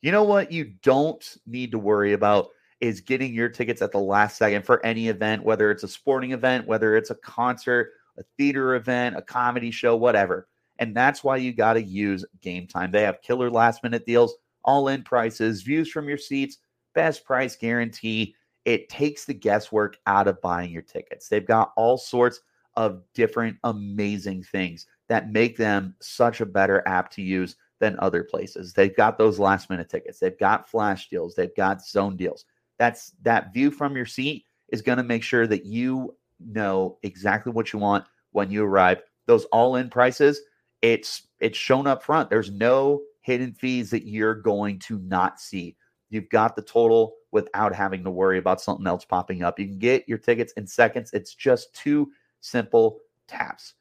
You 0.00 0.12
know 0.12 0.22
what 0.22 0.52
you 0.52 0.64
don't 0.82 1.36
need 1.44 1.72
to 1.72 1.78
worry 1.78 2.12
about 2.12 2.50
is 2.80 3.00
getting 3.00 3.34
your 3.34 3.48
tickets 3.48 3.82
at 3.82 3.92
the 3.92 3.98
last 3.98 4.36
second 4.36 4.64
for 4.64 4.84
any 4.84 5.08
event, 5.08 5.42
whether 5.42 5.70
it's 5.70 5.82
a 5.82 5.88
sporting 5.88 6.32
event, 6.32 6.66
whether 6.66 6.96
it's 6.96 7.10
a 7.10 7.16
concert, 7.16 7.92
a 8.18 8.22
theater 8.36 8.74
event, 8.74 9.16
a 9.16 9.22
comedy 9.22 9.70
show, 9.70 9.96
whatever. 9.96 10.48
And 10.78 10.96
that's 10.96 11.24
why 11.24 11.36
you 11.36 11.52
got 11.52 11.74
to 11.74 11.82
use 11.82 12.24
Game 12.40 12.66
Time. 12.66 12.90
They 12.90 13.02
have 13.02 13.20
killer 13.22 13.50
last 13.50 13.82
minute 13.82 14.06
deals, 14.06 14.36
all 14.64 14.88
in 14.88 15.02
prices, 15.02 15.62
views 15.62 15.90
from 15.90 16.08
your 16.08 16.18
seats, 16.18 16.58
best 16.94 17.24
price 17.24 17.56
guarantee. 17.56 18.34
It 18.64 18.88
takes 18.88 19.24
the 19.24 19.34
guesswork 19.34 19.96
out 20.06 20.28
of 20.28 20.40
buying 20.40 20.70
your 20.70 20.82
tickets. 20.82 21.28
They've 21.28 21.46
got 21.46 21.72
all 21.76 21.98
sorts 21.98 22.40
of 22.76 23.02
different 23.12 23.56
amazing 23.64 24.44
things 24.44 24.86
that 25.08 25.32
make 25.32 25.56
them 25.56 25.96
such 26.00 26.40
a 26.40 26.46
better 26.46 26.86
app 26.86 27.10
to 27.10 27.22
use 27.22 27.56
than 27.80 27.96
other 27.98 28.22
places. 28.22 28.72
They've 28.72 28.94
got 28.94 29.18
those 29.18 29.38
last 29.38 29.70
minute 29.70 29.88
tickets. 29.88 30.18
They've 30.18 30.38
got 30.38 30.68
flash 30.68 31.08
deals. 31.08 31.34
They've 31.34 31.54
got 31.56 31.84
zone 31.84 32.16
deals. 32.16 32.44
That's 32.78 33.12
that 33.22 33.52
view 33.52 33.70
from 33.70 33.96
your 33.96 34.06
seat 34.06 34.44
is 34.68 34.82
going 34.82 34.98
to 34.98 35.04
make 35.04 35.22
sure 35.22 35.46
that 35.46 35.64
you 35.64 36.14
know 36.40 36.98
exactly 37.02 37.52
what 37.52 37.72
you 37.72 37.78
want 37.78 38.04
when 38.32 38.50
you 38.50 38.64
arrive. 38.64 39.02
Those 39.26 39.44
all-in 39.46 39.90
prices, 39.90 40.40
it's 40.82 41.26
it's 41.40 41.58
shown 41.58 41.86
up 41.86 42.02
front. 42.02 42.30
There's 42.30 42.50
no 42.50 43.02
hidden 43.20 43.52
fees 43.52 43.90
that 43.90 44.06
you're 44.06 44.34
going 44.34 44.78
to 44.80 44.98
not 45.00 45.40
see. 45.40 45.76
You've 46.10 46.30
got 46.30 46.56
the 46.56 46.62
total 46.62 47.16
without 47.32 47.74
having 47.74 48.02
to 48.04 48.10
worry 48.10 48.38
about 48.38 48.60
something 48.60 48.86
else 48.86 49.04
popping 49.04 49.42
up. 49.42 49.58
You 49.58 49.66
can 49.66 49.78
get 49.78 50.08
your 50.08 50.18
tickets 50.18 50.52
in 50.54 50.66
seconds. 50.66 51.10
It's 51.12 51.34
just 51.34 51.74
two 51.74 52.10
simple 52.40 53.00
taps. 53.26 53.74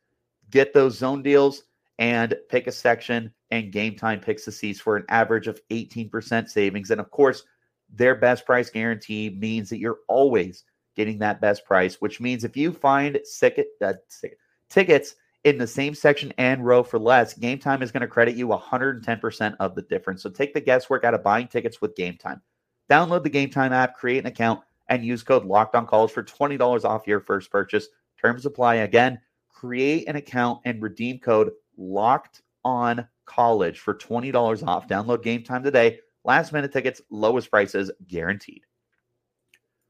Get 0.50 0.74
those 0.74 0.98
zone 0.98 1.24
deals 1.24 1.64
and 2.00 2.36
pick 2.50 2.68
a 2.68 2.72
section, 2.72 3.34
and 3.52 3.72
Game 3.72 3.96
Time 3.96 4.20
picks 4.20 4.46
the 4.46 4.52
seats 4.52 4.80
for 4.80 4.98
an 4.98 5.06
average 5.10 5.48
of 5.48 5.62
18% 5.72 6.50
savings. 6.50 6.92
And 6.92 7.02
of 7.02 7.10
course, 7.12 7.44
their 7.94 8.16
best 8.16 8.46
price 8.46 8.70
guarantee 8.70 9.36
means 9.40 9.70
that 9.70 9.80
you're 9.80 10.00
always 10.08 10.64
getting 10.96 11.20
that 11.20 11.40
best 11.40 11.66
price, 11.66 12.02
which 12.02 12.20
means 12.20 12.44
if 12.44 12.58
you 12.58 12.72
find 12.74 13.18
uh, 13.18 13.20
sick, 14.10 14.38
tickets 14.70 15.16
in 15.44 15.58
the 15.58 15.68
same 15.68 15.94
section 15.94 16.34
and 16.38 16.66
row 16.66 16.84
for 16.84 17.00
less, 17.00 17.34
Game 17.34 17.60
Time 17.60 17.82
is 17.82 17.92
going 17.92 18.02
to 18.02 18.08
credit 18.08 18.36
you 18.36 18.48
110% 18.48 19.56
of 19.60 19.76
the 19.76 19.84
difference. 19.84 20.24
So 20.24 20.30
take 20.30 20.54
the 20.54 20.62
guesswork 20.62 21.04
out 21.04 21.14
of 21.14 21.24
buying 21.24 21.48
tickets 21.48 21.80
with 21.80 21.96
Game 21.96 22.18
Time. 22.18 22.42
Download 22.90 23.24
the 23.24 23.30
Game 23.30 23.50
Time 23.50 23.74
app, 23.74 23.96
create 23.96 24.20
an 24.20 24.26
account, 24.26 24.62
and 24.90 25.06
use 25.06 25.24
code 25.24 25.46
Locked 25.46 25.76
On 25.76 25.86
for 25.86 26.24
$20 26.24 26.86
off 26.86 27.08
your 27.08 27.20
first 27.20 27.52
purchase. 27.52 27.88
Terms 28.20 28.46
apply. 28.46 28.76
Again, 28.76 29.20
create 29.50 30.08
an 30.08 30.16
account 30.16 30.62
and 30.66 30.82
redeem 30.82 31.20
code 31.20 31.52
Locked 31.78 32.42
On 32.64 33.08
College 33.26 33.80
for 33.80 33.94
$20 33.94 34.66
off. 34.68 34.88
Download 34.88 35.22
Game 35.22 35.44
Time 35.44 35.64
today. 35.64 36.00
Last 36.28 36.52
minute 36.52 36.74
tickets, 36.74 37.02
lowest 37.10 37.50
prices 37.50 37.90
guaranteed. 38.06 38.66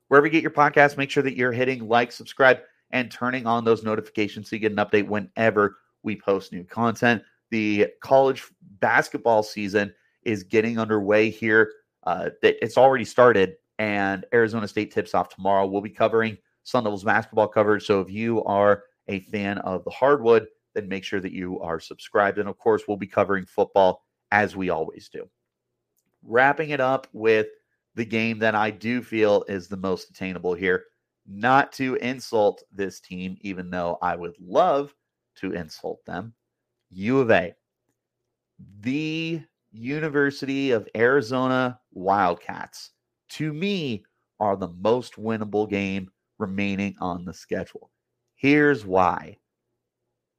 Wherever 0.08 0.28
you 0.28 0.32
get 0.32 0.44
your 0.44 0.52
podcast, 0.52 0.96
make 0.96 1.10
sure 1.10 1.24
that 1.24 1.36
you're 1.36 1.52
hitting 1.52 1.88
like, 1.88 2.12
subscribe, 2.12 2.60
and 2.92 3.10
turning 3.10 3.48
on 3.48 3.66
those 3.66 3.84
notifications 3.84 4.48
so 4.48 4.56
you 4.56 4.60
get 4.60 4.72
an 4.72 4.78
update 4.78 5.08
whenever 5.08 5.78
we 6.04 6.16
post 6.16 6.54
new 6.54 6.64
content. 6.64 7.24
The 7.50 7.88
college 8.04 8.44
basketball 8.80 9.42
season 9.42 9.92
is 10.22 10.44
getting 10.44 10.78
underway 10.78 11.32
here. 11.32 11.72
Uh, 12.04 12.30
it's 12.44 12.78
already 12.78 13.04
started, 13.04 13.56
and 13.80 14.24
Arizona 14.32 14.68
State 14.68 14.94
tips 14.94 15.16
off 15.16 15.30
tomorrow. 15.30 15.66
We'll 15.66 15.82
be 15.82 15.90
covering 15.90 16.38
Sun 16.66 16.84
Devils 16.84 17.04
basketball 17.04 17.48
coverage. 17.48 17.84
So 17.84 18.00
if 18.00 18.12
you 18.12 18.44
are 18.44 18.84
a 19.08 19.22
fan 19.22 19.58
of 19.60 19.84
the 19.86 19.90
hardwood, 19.90 20.46
then 20.76 20.88
make 20.88 21.04
sure 21.04 21.20
that 21.20 21.32
you 21.32 21.60
are 21.62 21.80
subscribed. 21.80 22.38
And 22.38 22.48
of 22.48 22.60
course, 22.60 22.84
we'll 22.88 22.96
be 22.96 23.08
covering 23.08 23.46
football 23.48 24.06
as 24.32 24.56
we 24.56 24.70
always 24.70 25.10
do 25.10 25.28
wrapping 26.28 26.70
it 26.70 26.80
up 26.80 27.08
with 27.14 27.48
the 27.96 28.06
game 28.06 28.38
that 28.40 28.54
I 28.54 28.70
do 28.70 29.02
feel 29.02 29.44
is 29.48 29.68
the 29.68 29.78
most 29.78 30.12
attainable 30.12 30.54
here. 30.54 30.84
Not 31.26 31.72
to 31.74 31.96
insult 31.96 32.64
this 32.72 33.00
team, 33.00 33.38
even 33.42 33.72
though 33.72 33.98
I 34.02 34.16
would 34.16 34.36
love 34.40 34.94
to 35.38 35.54
insult 35.54 36.06
them. 36.06 36.34
U 36.92 37.20
of 37.20 37.32
A, 37.32 37.56
the 38.80 39.42
University 39.72 40.72
of 40.72 40.88
Arizona 40.96 41.80
Wildcats, 41.92 42.92
to 43.30 43.52
me, 43.52 44.04
are 44.40 44.56
the 44.56 44.70
most 44.80 45.16
winnable 45.16 45.70
game 45.70 46.10
remaining 46.38 46.96
on 47.02 47.26
the 47.26 47.34
schedule. 47.34 47.90
Here's 48.36 48.86
why 48.86 49.38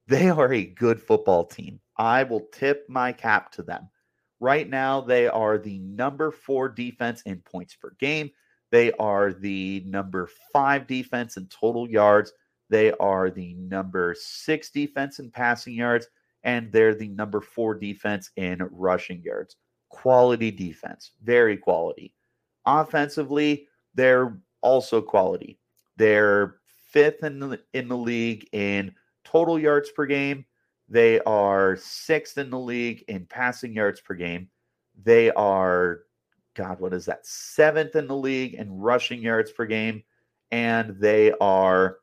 they 0.06 0.30
are 0.30 0.52
a 0.52 0.64
good 0.64 1.02
football 1.02 1.44
team. 1.44 1.80
I 1.98 2.22
will 2.22 2.46
tip 2.52 2.86
my 2.88 3.12
cap 3.12 3.52
to 3.52 3.62
them. 3.62 3.88
Right 4.40 4.68
now, 4.68 5.00
they 5.00 5.26
are 5.26 5.58
the 5.58 5.78
number 5.78 6.30
four 6.30 6.68
defense 6.68 7.22
in 7.22 7.40
points 7.40 7.74
per 7.74 7.90
game. 7.98 8.30
They 8.70 8.92
are 8.92 9.32
the 9.32 9.82
number 9.86 10.28
five 10.52 10.86
defense 10.86 11.36
in 11.36 11.46
total 11.46 11.88
yards. 11.88 12.32
They 12.70 12.92
are 12.92 13.30
the 13.30 13.54
number 13.54 14.14
six 14.18 14.70
defense 14.70 15.18
in 15.18 15.30
passing 15.30 15.74
yards. 15.74 16.08
And 16.44 16.70
they're 16.70 16.94
the 16.94 17.08
number 17.08 17.40
four 17.40 17.74
defense 17.74 18.30
in 18.36 18.68
rushing 18.70 19.22
yards. 19.22 19.56
Quality 19.88 20.50
defense, 20.50 21.12
very 21.22 21.56
quality. 21.56 22.14
Offensively, 22.64 23.66
they're 23.94 24.38
also 24.60 25.00
quality. 25.00 25.58
They're 25.96 26.56
fifth 26.90 27.24
in 27.24 27.40
the, 27.40 27.60
in 27.72 27.88
the 27.88 27.96
league 27.96 28.48
in 28.52 28.94
total 29.24 29.58
yards 29.58 29.90
per 29.90 30.06
game 30.06 30.44
they 30.88 31.20
are 31.20 31.76
sixth 31.76 32.38
in 32.38 32.50
the 32.50 32.58
league 32.58 33.04
in 33.08 33.26
passing 33.26 33.72
yards 33.72 34.00
per 34.00 34.14
game. 34.14 34.48
They 35.04 35.30
are, 35.32 36.00
God, 36.54 36.80
what 36.80 36.94
is 36.94 37.04
that? 37.06 37.26
Seventh 37.26 37.94
in 37.94 38.06
the 38.06 38.16
league 38.16 38.54
in 38.54 38.78
rushing 38.78 39.20
yards 39.22 39.52
per 39.52 39.66
game. 39.66 40.02
And 40.50 40.96
they 40.98 41.32
are 41.40 41.98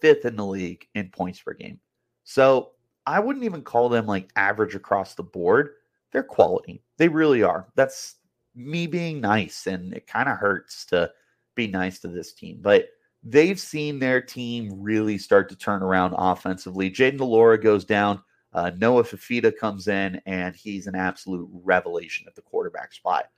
fifth 0.00 0.24
in 0.24 0.36
the 0.36 0.44
league 0.44 0.86
in 0.94 1.08
points 1.10 1.40
per 1.40 1.54
game. 1.54 1.78
So 2.24 2.72
I 3.06 3.20
wouldn't 3.20 3.44
even 3.44 3.62
call 3.62 3.88
them 3.88 4.06
like 4.06 4.30
average 4.34 4.74
across 4.74 5.14
the 5.14 5.22
board. 5.22 5.70
They're 6.12 6.24
quality. 6.24 6.82
They 6.96 7.08
really 7.08 7.42
are. 7.42 7.68
That's 7.76 8.16
me 8.56 8.86
being 8.86 9.20
nice. 9.20 9.66
And 9.66 9.92
it 9.94 10.06
kind 10.06 10.28
of 10.28 10.38
hurts 10.38 10.84
to 10.86 11.10
be 11.54 11.68
nice 11.68 12.00
to 12.00 12.08
this 12.08 12.32
team. 12.32 12.58
But 12.60 12.88
they've 13.24 13.58
seen 13.58 13.98
their 13.98 14.20
team 14.20 14.70
really 14.80 15.18
start 15.18 15.48
to 15.48 15.56
turn 15.56 15.82
around 15.82 16.14
offensively. 16.16 16.90
Jayden 16.90 17.18
de 17.18 17.24
Laura 17.24 17.58
goes 17.58 17.84
down. 17.84 18.22
Uh, 18.52 18.70
Noah 18.76 19.02
Fifita 19.02 19.56
comes 19.56 19.88
in, 19.88 20.20
and 20.26 20.54
he's 20.54 20.86
an 20.86 20.94
absolute 20.94 21.48
revelation 21.52 22.26
at 22.28 22.34
the 22.34 22.42
quarterback 22.42 22.92
spot. 22.92 23.30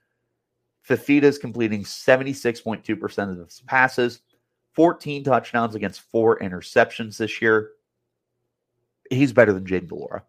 Fifita 0.87 1.22
is 1.22 1.38
completing 1.38 1.85
76.2% 1.85 3.31
of 3.31 3.38
his 3.38 3.62
passes, 3.66 4.20
14 4.75 5.25
touchdowns 5.25 5.75
against 5.75 6.03
four 6.03 6.38
interceptions 6.40 7.16
this 7.16 7.40
year. 7.40 7.70
He's 9.09 9.33
better 9.33 9.53
than 9.53 9.64
Jayden 9.64 9.88
de 9.88 9.94
Laura. 9.94 10.22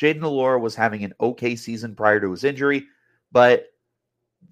Jaden 0.00 0.20
Delora 0.20 0.58
was 0.58 0.74
having 0.74 1.04
an 1.04 1.14
okay 1.20 1.54
season 1.54 1.94
prior 1.94 2.20
to 2.20 2.30
his 2.30 2.44
injury, 2.44 2.86
but 3.30 3.66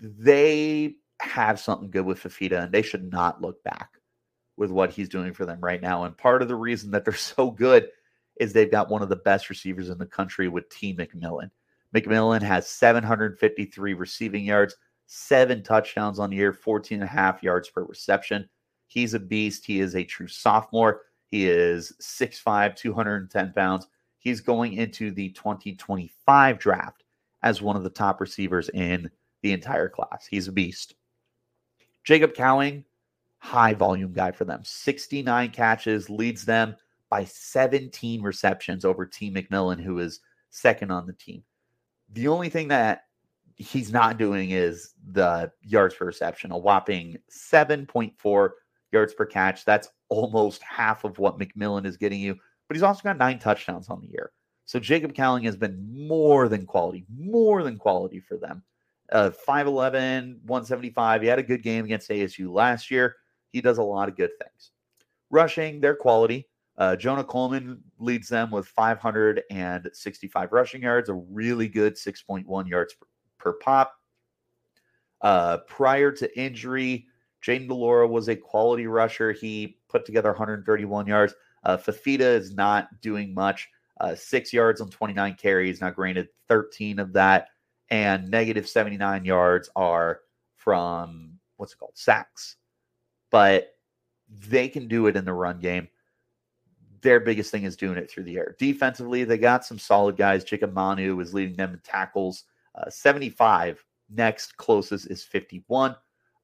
they 0.01 0.97
have 1.21 1.61
something 1.61 1.91
good 1.91 2.05
with 2.05 2.23
Fifita, 2.23 2.65
and 2.65 2.73
they 2.73 2.83
should 2.83 3.11
not 3.11 3.41
look 3.41 3.63
back 3.65 3.91
with 4.57 4.71
what 4.71 4.91
he's 4.91 5.09
doing 5.09 5.33
for 5.33 5.47
them 5.47 5.61
right 5.61 5.81
now. 5.81 6.05
And 6.05 6.17
part 6.17 6.43
of 6.43 6.49
the 6.49 6.57
reason 6.57 6.91
that 6.91 7.05
they're 7.05 7.15
so 7.15 7.51
good 7.51 7.89
is 8.39 8.53
they've 8.53 8.71
got 8.71 8.91
one 8.91 9.03
of 9.03 9.09
the 9.09 9.17
best 9.17 9.51
receivers 9.51 9.91
in 9.91 9.99
the 9.99 10.07
country 10.07 10.49
with 10.49 10.69
T. 10.71 10.95
McMillan. 10.95 11.51
McMillan 11.95 12.43
has 12.43 12.69
753 12.69 13.95
receiving 13.95 14.45
yards, 14.45 14.77
seven 15.07 15.63
touchdowns 15.63 16.19
on 16.19 16.31
the 16.31 16.37
year, 16.37 16.53
14 16.53 16.97
and 16.97 17.05
a 17.05 17.07
half 17.07 17.43
yards 17.43 17.69
per 17.69 17.85
reception. 17.85 18.49
He's 18.87 19.15
a 19.15 19.21
beast. 19.21 19.65
He 19.67 19.81
is 19.81 19.95
a 19.95 20.05
true 20.05 20.29
sophomore. 20.29 21.03
He 21.31 21.49
is 21.49 21.93
6'5, 22.01 22.77
210 22.77 23.53
pounds. 23.53 23.87
He's 24.19 24.41
going 24.41 24.75
into 24.75 25.11
the 25.11 25.31
2025 25.31 26.59
draft 26.59 27.05
as 27.43 27.63
one 27.63 27.77
of 27.77 27.83
the 27.83 27.91
top 27.91 28.21
receivers 28.21 28.69
in 28.71 29.11
the 29.43 29.53
entire 29.53 29.89
class. 29.89 30.27
He's 30.29 30.49
a 30.49 30.53
beast. 30.53 30.95
Jacob 32.05 32.35
Cowing, 32.35 32.85
high 33.39 33.75
volume 33.75 34.13
guy 34.13 34.33
for 34.33 34.45
them. 34.45 34.61
69 34.65 35.51
catches, 35.51 36.11
leads 36.11 36.45
them 36.45 36.77
by 37.09 37.25
17 37.25 38.23
receptions 38.23 38.85
over 38.85 39.05
T. 39.05 39.31
McMillan, 39.31 39.81
who 39.81 39.99
is 39.99 40.21
second 40.51 40.91
on 40.91 41.07
the 41.07 41.13
team. 41.13 41.43
The 42.13 42.29
only 42.29 42.49
thing 42.49 42.69
that 42.69 43.05
he's 43.57 43.93
not 43.93 44.19
doing 44.19 44.51
is 44.51 44.95
the 45.13 45.53
yards 45.63 45.95
per 45.95 46.07
reception, 46.07 46.53
a 46.53 46.59
whopping 46.59 47.19
7.4 47.31 48.51
yards 48.93 49.15
per 49.15 49.27
catch. 49.27 49.65
That's 49.65 49.89
almost 50.09 50.63
half 50.63 51.05
of 51.05 51.19
what 51.19 51.39
McMillan 51.39 51.87
is 51.87 51.97
getting 51.97 52.21
you, 52.21 52.35
but 52.69 52.77
he's 52.77 52.83
also 52.83 53.03
got 53.03 53.19
nine 53.19 53.39
touchdowns 53.39 53.89
on 53.89 54.01
the 54.01 54.09
year. 54.09 54.33
So 54.65 54.79
Jacob 54.79 55.15
Cowing 55.15 55.45
has 55.45 55.57
been 55.57 56.07
more 56.09 56.49
than 56.49 56.65
quality, 56.65 57.05
more 57.13 57.63
than 57.63 57.77
quality 57.77 58.21
for 58.21 58.37
them 58.37 58.63
uh, 59.13 59.31
5'11, 59.47 60.43
175. 60.45 61.23
He 61.23 61.29
had 61.29 61.39
a 61.39 61.43
good 61.43 61.63
game 61.63 61.85
against 61.85 62.11
ASU 62.11 62.53
last 62.53 62.91
year. 62.91 63.17
He 63.53 63.61
does 63.61 63.79
a 63.79 63.83
lot 63.83 64.09
of 64.09 64.17
good 64.17 64.31
things. 64.43 64.73
Rushing, 65.31 65.81
their 65.81 65.95
quality. 65.95 66.49
Uh, 66.79 66.97
Jonah 66.97 67.25
Coleman 67.25 67.83
leads 67.99 68.29
them 68.29 68.51
with 68.51 68.67
565 68.67 70.53
rushing 70.53 70.83
yards, 70.83 71.09
a 71.09 71.15
really 71.15 71.69
good 71.69 71.95
6.1 71.95 72.69
yards 72.69 72.95
per, 72.95 73.07
per 73.39 73.53
pop. 73.55 73.95
Uh, 75.21 75.59
prior 75.69 76.11
to 76.13 76.39
injury, 76.41 77.07
Jayden 77.45 77.69
de 77.69 77.75
Laura 77.75 78.07
was 78.09 78.29
a 78.29 78.37
quality 78.37 78.87
rusher. 78.87 79.33
He 79.33 79.79
put 79.89 80.07
together 80.07 80.31
131 80.31 81.07
yards. 81.07 81.35
Uh, 81.65 81.77
Fifita 81.77 82.21
is 82.21 82.55
not 82.55 82.89
doing 83.03 83.35
much. 83.35 83.69
Uh, 84.01 84.15
six 84.15 84.53
yards 84.53 84.81
on 84.81 84.89
29 84.89 85.35
carries. 85.35 85.83
Now, 85.83 85.91
granted, 85.91 86.29
13 86.49 86.99
of 86.99 87.13
that 87.13 87.49
and 87.91 88.31
negative 88.31 88.69
79 88.69 89.25
yards 89.25 89.71
are 89.75 90.21
from 90.57 91.39
what's 91.57 91.73
it 91.73 91.79
called? 91.79 91.97
Sacks. 91.97 92.57
But 93.31 93.75
they 94.49 94.69
can 94.69 94.89
do 94.89 95.07
it 95.07 95.17
in 95.17 95.25
the 95.25 95.33
run 95.33 95.61
game. 95.61 95.89
Their 97.03 97.21
biggest 97.21 97.51
thing 97.51 97.65
is 97.65 97.77
doing 97.77 97.97
it 97.99 98.11
through 98.11 98.25
the 98.25 98.37
air. 98.37 98.57
Defensively, 98.59 99.25
they 99.25 99.39
got 99.39 99.65
some 99.65 99.79
solid 99.79 100.17
guys. 100.17 100.45
Jacob 100.45 100.73
Manu 100.73 101.19
is 101.21 101.35
leading 101.35 101.57
them 101.57 101.73
in 101.73 101.81
tackles. 101.81 102.45
Uh, 102.75 102.91
75. 102.91 103.85
Next 104.11 104.57
closest 104.57 105.11
is 105.11 105.23
51. 105.23 105.97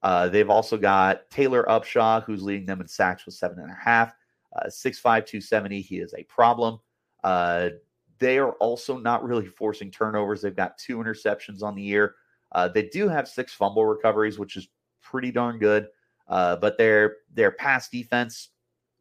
Uh, 0.02 0.28
they've 0.28 0.50
also 0.50 0.76
got 0.76 1.28
Taylor 1.30 1.64
Upshaw, 1.68 2.22
who's 2.24 2.42
leading 2.42 2.66
them 2.66 2.80
in 2.80 2.88
sacks 2.88 3.26
with 3.26 3.34
seven 3.34 3.58
and 3.58 3.70
a 3.70 3.74
half. 3.74 4.14
Uh, 4.54 4.66
6'5, 4.66 5.02
270. 5.02 5.80
He 5.80 5.98
is 5.98 6.14
a 6.14 6.22
problem. 6.24 6.78
Uh, 7.22 7.70
they 8.18 8.38
are 8.38 8.52
also 8.52 8.98
not 8.98 9.24
really 9.24 9.46
forcing 9.46 9.90
turnovers. 9.90 10.40
They've 10.40 10.54
got 10.54 10.78
two 10.78 10.98
interceptions 10.98 11.62
on 11.62 11.74
the 11.74 11.82
year. 11.82 12.14
Uh, 12.52 12.68
they 12.68 12.84
do 12.88 13.08
have 13.08 13.28
six 13.28 13.52
fumble 13.52 13.84
recoveries, 13.84 14.38
which 14.38 14.56
is 14.56 14.68
pretty 15.02 15.30
darn 15.30 15.58
good. 15.58 15.88
Uh, 16.28 16.56
but 16.56 16.76
their 16.78 17.16
their 17.34 17.52
pass 17.52 17.88
defense 17.88 18.50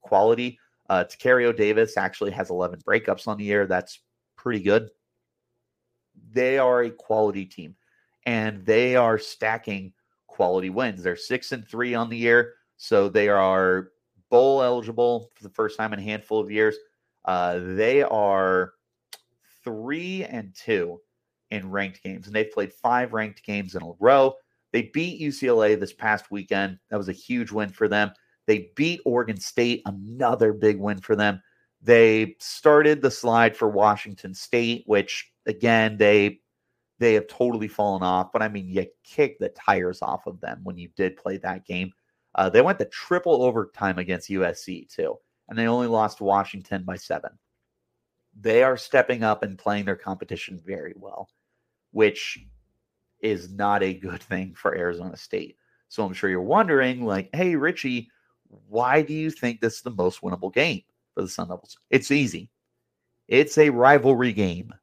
quality. 0.02 0.60
Uh, 0.90 1.04
Tacario 1.04 1.56
Davis 1.56 1.98
actually 1.98 2.32
has 2.32 2.52
11 2.52 2.82
breakups 2.88 3.28
on 3.28 3.38
the 3.38 3.44
year. 3.44 3.66
That's 3.66 4.00
pretty 4.36 4.60
good. 4.60 4.90
They 6.32 6.60
are 6.60 6.84
a 6.84 6.92
quality 6.92 7.46
team, 7.46 7.76
and 8.26 8.64
they 8.66 8.96
are 8.96 9.18
stacking 9.18 9.94
quality 10.28 10.70
wins. 10.70 11.02
They're 11.02 11.16
six 11.16 11.52
and 11.52 11.68
three 11.68 11.96
on 11.96 12.10
the 12.10 12.18
year, 12.18 12.54
so 12.78 13.10
they 13.10 13.30
are 13.30 13.90
bowl 14.30 14.62
eligible 14.62 15.32
for 15.34 15.44
the 15.44 15.50
first 15.50 15.78
time 15.78 15.94
in 15.94 16.00
a 16.00 16.04
handful 16.04 16.40
of 16.40 16.52
years. 16.52 16.76
Uh, 17.26 17.60
they 17.60 18.04
are 18.04 18.74
three 19.66 20.24
and 20.24 20.56
two 20.56 21.02
in 21.52 21.70
ranked 21.70 22.02
games, 22.04 22.28
and 22.28 22.36
they've 22.36 22.52
played 22.52 22.72
five 22.72 23.12
ranked 23.12 23.44
games 23.44 23.76
in 23.76 23.84
a 23.84 23.92
row. 24.00 24.34
They 24.72 24.84
beat 24.94 25.22
UCLA 25.22 25.80
this 25.80 25.94
past 25.94 26.32
weekend. 26.32 26.80
That 26.90 26.98
was 26.98 27.10
a 27.10 27.14
huge 27.14 27.52
win 27.52 27.70
for 27.70 27.88
them. 27.88 28.12
They 28.48 28.72
beat 28.76 29.02
Oregon 29.06 29.40
State, 29.40 29.82
another 29.86 30.54
big 30.54 30.80
win 30.80 31.00
for 31.00 31.16
them. 31.16 31.42
They 31.82 32.36
started 32.40 33.02
the 33.02 33.12
slide 33.12 33.56
for 33.56 33.70
Washington 33.70 34.34
State, 34.34 34.84
which 34.86 35.32
again 35.46 35.98
they 35.98 36.40
they 37.00 37.14
have 37.14 37.28
totally 37.28 37.68
fallen 37.68 38.04
off. 38.04 38.32
But 38.32 38.42
I 38.42 38.48
mean, 38.48 38.70
you 38.70 38.86
kicked 39.04 39.40
the 39.40 39.50
tires 39.50 40.02
off 40.02 40.28
of 40.28 40.40
them 40.42 40.62
when 40.64 40.78
you 40.78 40.90
did 40.96 41.18
play 41.18 41.38
that 41.38 41.66
game. 41.66 41.92
Uh, 42.36 42.50
they 42.50 42.62
went 42.62 42.80
to 42.80 42.86
triple 42.86 43.44
overtime 43.44 43.98
against 43.98 44.30
USC 44.30 44.90
too, 44.94 45.16
and 45.48 45.58
they 45.58 45.68
only 45.68 45.88
lost 45.88 46.22
Washington 46.22 46.84
by 46.84 46.98
seven. 46.98 47.32
They 48.40 48.64
are 48.64 48.78
stepping 48.78 49.24
up 49.24 49.44
and 49.44 49.58
playing 49.58 49.86
their 49.86 49.96
competition 49.96 50.62
very 50.66 50.94
well, 50.98 51.30
which 51.92 52.46
is 53.22 53.50
not 53.50 53.82
a 53.82 53.94
good 53.94 54.22
thing 54.22 54.54
for 54.56 54.76
Arizona 54.76 55.16
State. 55.16 55.58
So 55.88 56.06
I'm 56.06 56.14
sure 56.14 56.30
you're 56.30 56.42
wondering, 56.42 57.06
like, 57.06 57.30
hey, 57.34 57.56
Richie, 57.56 58.10
why 58.68 59.02
do 59.02 59.14
you 59.14 59.32
think 59.32 59.62
this 59.62 59.78
is 59.78 59.82
the 59.82 59.92
most 59.92 60.22
winnable 60.22 60.54
game 60.54 60.82
for 61.14 61.22
the 61.22 61.30
Sun 61.30 61.48
Devils? 61.48 61.78
It's 61.90 62.12
easy. 62.12 62.50
It's 63.28 63.58
a 63.58 63.70
rivalry 63.70 64.34
game. 64.34 64.74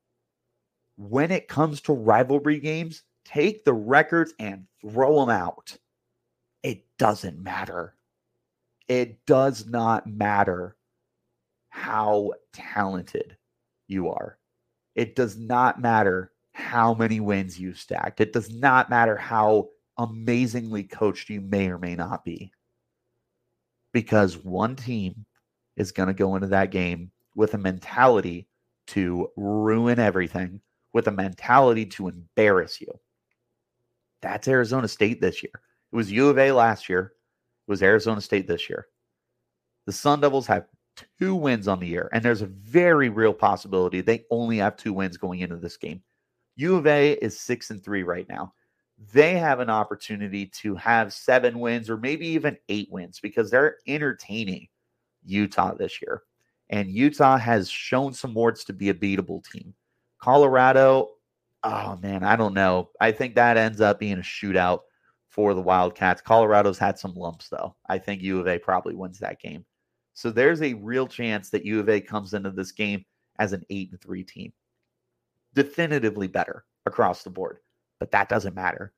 When 0.96 1.30
it 1.30 1.48
comes 1.48 1.80
to 1.82 1.92
rivalry 1.92 2.58
games, 2.58 3.02
take 3.24 3.64
the 3.64 3.74
records 3.74 4.34
and 4.38 4.66
throw 4.80 5.20
them 5.20 5.30
out. 5.30 5.76
It 6.62 6.84
doesn't 6.98 7.42
matter. 7.42 7.94
It 8.88 9.24
does 9.26 9.66
not 9.66 10.06
matter 10.06 10.76
how 11.68 12.32
talented 12.52 13.36
you 13.88 14.08
are. 14.10 14.38
It 14.94 15.16
does 15.16 15.36
not 15.36 15.80
matter 15.80 16.32
how 16.52 16.94
many 16.94 17.20
wins 17.20 17.58
you 17.58 17.74
stacked. 17.74 18.20
It 18.20 18.32
does 18.32 18.50
not 18.50 18.90
matter 18.90 19.16
how 19.16 19.68
amazingly 19.98 20.84
coached 20.84 21.30
you 21.30 21.40
may 21.40 21.68
or 21.68 21.78
may 21.78 21.94
not 21.94 22.24
be. 22.24 22.52
Because 23.92 24.36
one 24.36 24.76
team 24.76 25.24
is 25.76 25.92
going 25.92 26.08
to 26.08 26.14
go 26.14 26.34
into 26.34 26.48
that 26.48 26.70
game 26.70 27.10
with 27.34 27.54
a 27.54 27.58
mentality 27.58 28.48
to 28.88 29.30
ruin 29.36 29.98
everything, 29.98 30.60
with 30.92 31.08
a 31.08 31.12
mentality 31.12 31.86
to 31.86 32.08
embarrass 32.08 32.80
you. 32.80 32.92
That's 34.20 34.48
Arizona 34.48 34.88
State 34.88 35.20
this 35.20 35.42
year. 35.42 35.52
It 35.92 35.96
was 35.96 36.12
U 36.12 36.28
of 36.28 36.38
A 36.38 36.52
last 36.52 36.88
year. 36.88 37.12
It 37.66 37.70
was 37.70 37.82
Arizona 37.82 38.20
State 38.20 38.46
this 38.46 38.68
year. 38.68 38.86
The 39.86 39.92
Sun 39.92 40.20
Devils 40.20 40.46
have 40.46 40.66
two 41.18 41.34
wins 41.34 41.68
on 41.68 41.80
the 41.80 41.86
year, 41.86 42.08
and 42.12 42.24
there's 42.24 42.42
a 42.42 42.46
very 42.46 43.08
real 43.08 43.34
possibility 43.34 44.00
they 44.00 44.24
only 44.30 44.58
have 44.58 44.76
two 44.76 44.92
wins 44.92 45.16
going 45.16 45.40
into 45.40 45.56
this 45.56 45.76
game. 45.76 46.02
U 46.56 46.76
of 46.76 46.86
A 46.86 47.12
is 47.14 47.38
six 47.40 47.70
and 47.70 47.82
three 47.82 48.02
right 48.02 48.28
now. 48.28 48.52
They 49.12 49.36
have 49.36 49.60
an 49.60 49.70
opportunity 49.70 50.46
to 50.46 50.74
have 50.76 51.12
seven 51.12 51.58
wins 51.58 51.90
or 51.90 51.96
maybe 51.96 52.26
even 52.28 52.56
eight 52.68 52.88
wins 52.90 53.20
because 53.20 53.50
they're 53.50 53.78
entertaining 53.86 54.68
Utah 55.24 55.74
this 55.74 56.00
year. 56.00 56.22
And 56.70 56.90
Utah 56.90 57.36
has 57.36 57.68
shown 57.68 58.12
some 58.14 58.34
warts 58.34 58.64
to 58.64 58.72
be 58.72 58.90
a 58.90 58.94
beatable 58.94 59.44
team. 59.50 59.74
Colorado, 60.20 61.10
oh 61.64 61.98
man, 62.02 62.22
I 62.22 62.36
don't 62.36 62.54
know. 62.54 62.90
I 63.00 63.12
think 63.12 63.34
that 63.34 63.56
ends 63.56 63.80
up 63.80 63.98
being 63.98 64.18
a 64.18 64.22
shootout 64.22 64.80
for 65.28 65.54
the 65.54 65.62
Wildcats. 65.62 66.20
Colorado's 66.20 66.78
had 66.78 66.98
some 66.98 67.14
lumps, 67.14 67.48
though. 67.48 67.74
I 67.88 67.98
think 67.98 68.22
U 68.22 68.38
of 68.38 68.46
A 68.46 68.58
probably 68.58 68.94
wins 68.94 69.18
that 69.18 69.40
game. 69.40 69.64
So 70.14 70.30
there's 70.30 70.62
a 70.62 70.74
real 70.74 71.06
chance 71.06 71.50
that 71.50 71.64
U 71.64 71.80
of 71.80 71.88
A 71.88 72.00
comes 72.00 72.34
into 72.34 72.50
this 72.50 72.72
game 72.72 73.04
as 73.38 73.52
an 73.52 73.64
eight 73.70 73.90
and 73.90 74.00
three 74.00 74.24
team 74.24 74.52
definitively 75.54 76.28
better 76.28 76.64
across 76.86 77.22
the 77.22 77.30
board. 77.30 77.58
But 77.98 78.10
that 78.12 78.28
doesn't 78.28 78.54
matter 78.54 78.92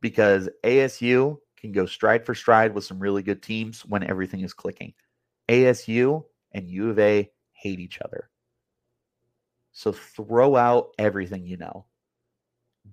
because 0.00 0.48
ASU 0.64 1.38
can 1.58 1.72
go 1.72 1.86
stride 1.86 2.26
for 2.26 2.34
stride 2.34 2.74
with 2.74 2.84
some 2.84 2.98
really 2.98 3.22
good 3.22 3.42
teams 3.42 3.84
when 3.84 4.02
everything 4.02 4.40
is 4.40 4.52
clicking. 4.52 4.94
ASU 5.48 6.24
and 6.52 6.68
U 6.68 6.90
of 6.90 6.98
A 6.98 7.30
hate 7.52 7.80
each 7.80 8.00
other. 8.00 8.28
So 9.72 9.92
throw 9.92 10.56
out 10.56 10.90
everything 10.98 11.46
you 11.46 11.56
know. 11.56 11.86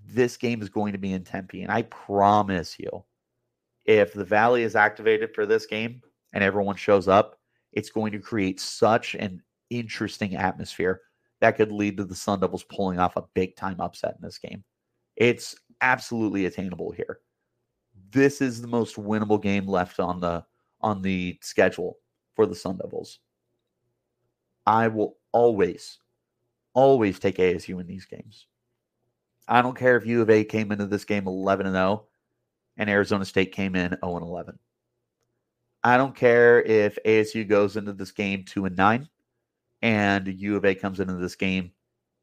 This 0.08 0.38
game 0.38 0.62
is 0.62 0.70
going 0.70 0.94
to 0.94 1.00
be 1.00 1.14
in 1.14 1.24
Tempe. 1.24 1.64
And 1.64 1.72
I 1.72 1.82
promise 1.84 2.78
you, 2.80 3.04
if 3.86 4.14
the 4.14 4.24
Valley 4.24 4.62
is 4.62 4.76
activated 4.76 5.34
for 5.34 5.46
this 5.46 5.66
game 5.66 6.02
and 6.32 6.44
everyone 6.44 6.76
shows 6.76 7.08
up, 7.08 7.39
it's 7.80 7.90
going 7.90 8.12
to 8.12 8.20
create 8.20 8.60
such 8.60 9.16
an 9.16 9.42
interesting 9.70 10.36
atmosphere 10.36 11.00
that 11.40 11.56
could 11.56 11.72
lead 11.72 11.96
to 11.96 12.04
the 12.04 12.14
Sun 12.14 12.42
Devils 12.42 12.66
pulling 12.66 13.00
off 13.00 13.16
a 13.16 13.24
big 13.34 13.56
time 13.56 13.80
upset 13.80 14.16
in 14.18 14.22
this 14.22 14.38
game. 14.38 14.66
It's 15.16 15.56
absolutely 15.80 16.46
attainable 16.46 16.92
here. 16.92 17.22
This 18.12 18.42
is 18.42 18.62
the 18.62 18.68
most 18.68 18.98
winnable 18.98 19.42
game 19.42 19.66
left 19.66 20.02
on 20.02 20.20
the 20.20 20.44
on 20.82 21.02
the 21.02 21.40
schedule 21.42 22.00
for 22.36 22.46
the 22.46 22.56
Sun 22.56 22.80
Devils. 22.84 23.20
I 24.66 24.90
will 24.90 25.16
always, 25.32 26.00
always 26.74 27.18
take 27.18 27.38
ASU 27.38 27.80
in 27.80 27.88
these 27.88 28.06
games. 28.06 28.48
I 29.48 29.62
don't 29.62 29.78
care 29.78 29.96
if 29.96 30.06
U 30.06 30.22
of 30.22 30.30
A 30.30 30.44
came 30.44 30.74
into 30.74 30.86
this 30.86 31.06
game 31.06 31.28
11 31.28 31.66
and 31.66 31.76
0 31.76 32.08
and 32.76 32.90
Arizona 32.90 33.24
State 33.24 33.54
came 33.54 33.78
in 33.78 33.98
0 34.04 34.18
and 34.18 34.26
11. 34.26 34.60
I 35.84 35.98
don't 35.98 36.16
care 36.16 36.62
if 36.62 36.98
ASU 37.06 37.48
goes 37.48 37.78
into 37.78 37.94
this 37.94 38.12
game 38.12 38.44
2 38.44 38.66
and 38.66 38.76
9 38.76 39.10
and 39.82 40.28
U 40.28 40.56
of 40.56 40.66
A 40.66 40.76
comes 40.76 41.00
into 41.00 41.16
this 41.16 41.36
game 41.36 41.72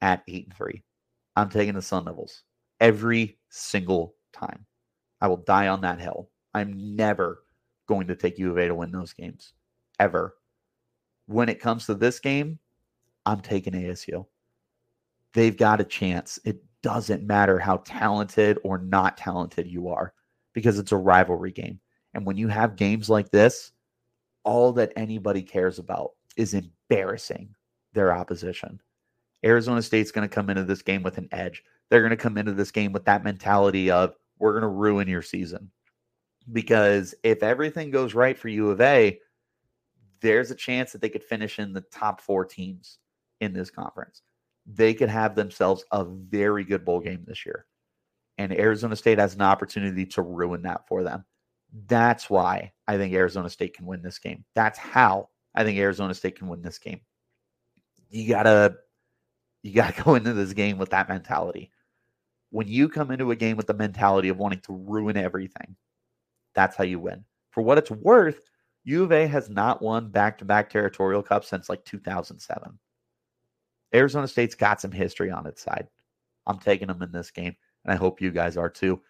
at 0.00 0.22
eight 0.28 0.46
and 0.46 0.56
three. 0.56 0.82
I'm 1.36 1.48
taking 1.48 1.74
the 1.74 1.82
Sun 1.82 2.04
Devils 2.04 2.42
every 2.80 3.38
single 3.48 4.14
time. 4.32 4.66
I 5.20 5.28
will 5.28 5.38
die 5.38 5.68
on 5.68 5.80
that 5.82 6.00
hill. 6.00 6.30
I'm 6.54 6.96
never 6.96 7.42
going 7.88 8.06
to 8.08 8.16
take 8.16 8.38
U 8.38 8.50
of 8.50 8.58
A 8.58 8.68
to 8.68 8.74
win 8.74 8.92
those 8.92 9.12
games 9.12 9.52
ever. 9.98 10.36
When 11.26 11.48
it 11.48 11.60
comes 11.60 11.86
to 11.86 11.94
this 11.94 12.20
game, 12.20 12.58
I'm 13.24 13.40
taking 13.40 13.72
ASU. 13.72 14.26
They've 15.32 15.56
got 15.56 15.80
a 15.80 15.84
chance. 15.84 16.38
It 16.44 16.62
doesn't 16.82 17.26
matter 17.26 17.58
how 17.58 17.78
talented 17.78 18.58
or 18.62 18.78
not 18.78 19.16
talented 19.16 19.66
you 19.66 19.88
are 19.88 20.12
because 20.52 20.78
it's 20.78 20.92
a 20.92 20.96
rivalry 20.96 21.52
game. 21.52 21.80
And 22.16 22.24
when 22.24 22.38
you 22.38 22.48
have 22.48 22.76
games 22.76 23.10
like 23.10 23.30
this, 23.30 23.72
all 24.42 24.72
that 24.72 24.94
anybody 24.96 25.42
cares 25.42 25.78
about 25.78 26.12
is 26.38 26.54
embarrassing 26.54 27.54
their 27.92 28.10
opposition. 28.10 28.80
Arizona 29.44 29.82
State's 29.82 30.10
going 30.10 30.26
to 30.26 30.34
come 30.34 30.48
into 30.48 30.64
this 30.64 30.80
game 30.80 31.02
with 31.02 31.18
an 31.18 31.28
edge. 31.30 31.62
They're 31.90 32.00
going 32.00 32.08
to 32.08 32.16
come 32.16 32.38
into 32.38 32.54
this 32.54 32.70
game 32.70 32.90
with 32.90 33.04
that 33.04 33.22
mentality 33.22 33.90
of 33.90 34.14
we're 34.38 34.52
going 34.52 34.62
to 34.62 34.68
ruin 34.68 35.06
your 35.06 35.20
season. 35.20 35.70
Because 36.52 37.14
if 37.22 37.42
everything 37.42 37.90
goes 37.90 38.14
right 38.14 38.38
for 38.38 38.48
U 38.48 38.70
of 38.70 38.80
A, 38.80 39.20
there's 40.22 40.50
a 40.50 40.54
chance 40.56 40.92
that 40.92 41.02
they 41.02 41.10
could 41.10 41.22
finish 41.22 41.58
in 41.58 41.74
the 41.74 41.82
top 41.92 42.22
four 42.22 42.46
teams 42.46 42.96
in 43.42 43.52
this 43.52 43.68
conference. 43.68 44.22
They 44.64 44.94
could 44.94 45.10
have 45.10 45.34
themselves 45.34 45.84
a 45.92 46.02
very 46.02 46.64
good 46.64 46.82
bowl 46.82 47.00
game 47.00 47.24
this 47.26 47.44
year. 47.44 47.66
And 48.38 48.58
Arizona 48.58 48.96
State 48.96 49.18
has 49.18 49.34
an 49.34 49.42
opportunity 49.42 50.06
to 50.06 50.22
ruin 50.22 50.62
that 50.62 50.88
for 50.88 51.02
them. 51.02 51.26
That's 51.84 52.30
why 52.30 52.72
I 52.88 52.96
think 52.96 53.12
Arizona 53.12 53.50
State 53.50 53.76
can 53.76 53.86
win 53.86 54.02
this 54.02 54.18
game. 54.18 54.44
That's 54.54 54.78
how 54.78 55.28
I 55.54 55.64
think 55.64 55.78
Arizona 55.78 56.14
State 56.14 56.38
can 56.38 56.48
win 56.48 56.62
this 56.62 56.78
game. 56.78 57.00
You 58.10 58.28
gotta 58.28 58.76
you 59.62 59.72
gotta 59.72 60.02
go 60.02 60.14
into 60.14 60.32
this 60.32 60.52
game 60.52 60.78
with 60.78 60.90
that 60.90 61.08
mentality. 61.08 61.70
When 62.50 62.68
you 62.68 62.88
come 62.88 63.10
into 63.10 63.30
a 63.30 63.36
game 63.36 63.56
with 63.56 63.66
the 63.66 63.74
mentality 63.74 64.28
of 64.28 64.38
wanting 64.38 64.60
to 64.60 64.72
ruin 64.72 65.16
everything, 65.16 65.76
that's 66.54 66.76
how 66.76 66.84
you 66.84 66.98
win. 66.98 67.24
For 67.50 67.62
what 67.62 67.78
it's 67.78 67.90
worth, 67.90 68.40
U 68.84 69.02
of 69.02 69.12
A 69.12 69.26
has 69.26 69.50
not 69.50 69.82
won 69.82 70.08
back-to-back 70.08 70.70
territorial 70.70 71.22
cups 71.22 71.48
since 71.48 71.68
like 71.68 71.84
2007. 71.84 72.78
Arizona 73.94 74.28
State's 74.28 74.54
got 74.54 74.80
some 74.80 74.92
history 74.92 75.30
on 75.30 75.46
its 75.46 75.62
side. 75.62 75.88
I'm 76.46 76.58
taking 76.58 76.88
them 76.88 77.02
in 77.02 77.10
this 77.12 77.30
game, 77.30 77.56
and 77.84 77.92
I 77.92 77.96
hope 77.96 78.20
you 78.20 78.30
guys 78.30 78.56
are 78.56 78.68
too. 78.68 79.00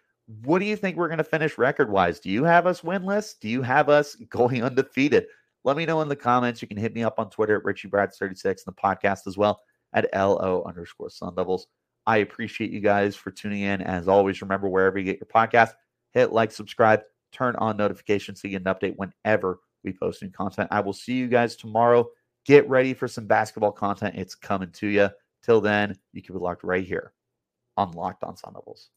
What 0.43 0.59
do 0.59 0.65
you 0.65 0.75
think 0.75 0.97
we're 0.97 1.07
going 1.07 1.19
to 1.19 1.23
finish 1.23 1.57
record 1.57 1.89
wise? 1.89 2.19
Do 2.19 2.29
you 2.29 2.43
have 2.43 2.67
us 2.67 2.81
winless? 2.81 3.39
Do 3.39 3.47
you 3.47 3.61
have 3.61 3.89
us 3.89 4.15
going 4.29 4.63
undefeated? 4.63 5.27
Let 5.63 5.77
me 5.77 5.85
know 5.85 6.01
in 6.01 6.09
the 6.09 6.15
comments. 6.15 6.61
You 6.61 6.67
can 6.67 6.77
hit 6.77 6.93
me 6.93 7.03
up 7.03 7.19
on 7.19 7.29
Twitter 7.29 7.57
at 7.57 7.63
RichieBrads36 7.63 8.45
and 8.45 8.57
the 8.65 8.71
podcast 8.73 9.27
as 9.27 9.37
well 9.37 9.61
at 9.93 10.09
LO 10.13 10.63
underscore 10.65 11.09
Sun 11.09 11.35
Devils. 11.35 11.67
I 12.05 12.17
appreciate 12.17 12.71
you 12.71 12.79
guys 12.79 13.15
for 13.15 13.31
tuning 13.31 13.61
in. 13.61 13.81
As 13.81 14.07
always, 14.07 14.41
remember 14.41 14.69
wherever 14.69 14.97
you 14.97 15.03
get 15.03 15.19
your 15.19 15.27
podcast, 15.27 15.73
hit 16.13 16.31
like, 16.31 16.51
subscribe, 16.51 17.01
turn 17.31 17.55
on 17.57 17.75
notifications 17.75 18.41
so 18.41 18.47
you 18.47 18.57
get 18.57 18.67
an 18.67 18.73
update 18.73 18.95
whenever 18.95 19.59
we 19.83 19.93
post 19.93 20.21
new 20.21 20.29
content. 20.29 20.69
I 20.71 20.79
will 20.79 20.93
see 20.93 21.13
you 21.13 21.27
guys 21.27 21.55
tomorrow. 21.55 22.07
Get 22.45 22.67
ready 22.69 22.93
for 22.93 23.07
some 23.07 23.27
basketball 23.27 23.73
content. 23.73 24.15
It's 24.15 24.35
coming 24.35 24.71
to 24.71 24.87
you. 24.87 25.09
Till 25.43 25.61
then, 25.61 25.97
you 26.13 26.21
keep 26.21 26.31
it 26.31 26.41
locked 26.41 26.63
right 26.63 26.85
here 26.85 27.13
on 27.75 27.91
Locked 27.91 28.23
on 28.23 28.37
Sun 28.37 28.53
Devils. 28.53 28.89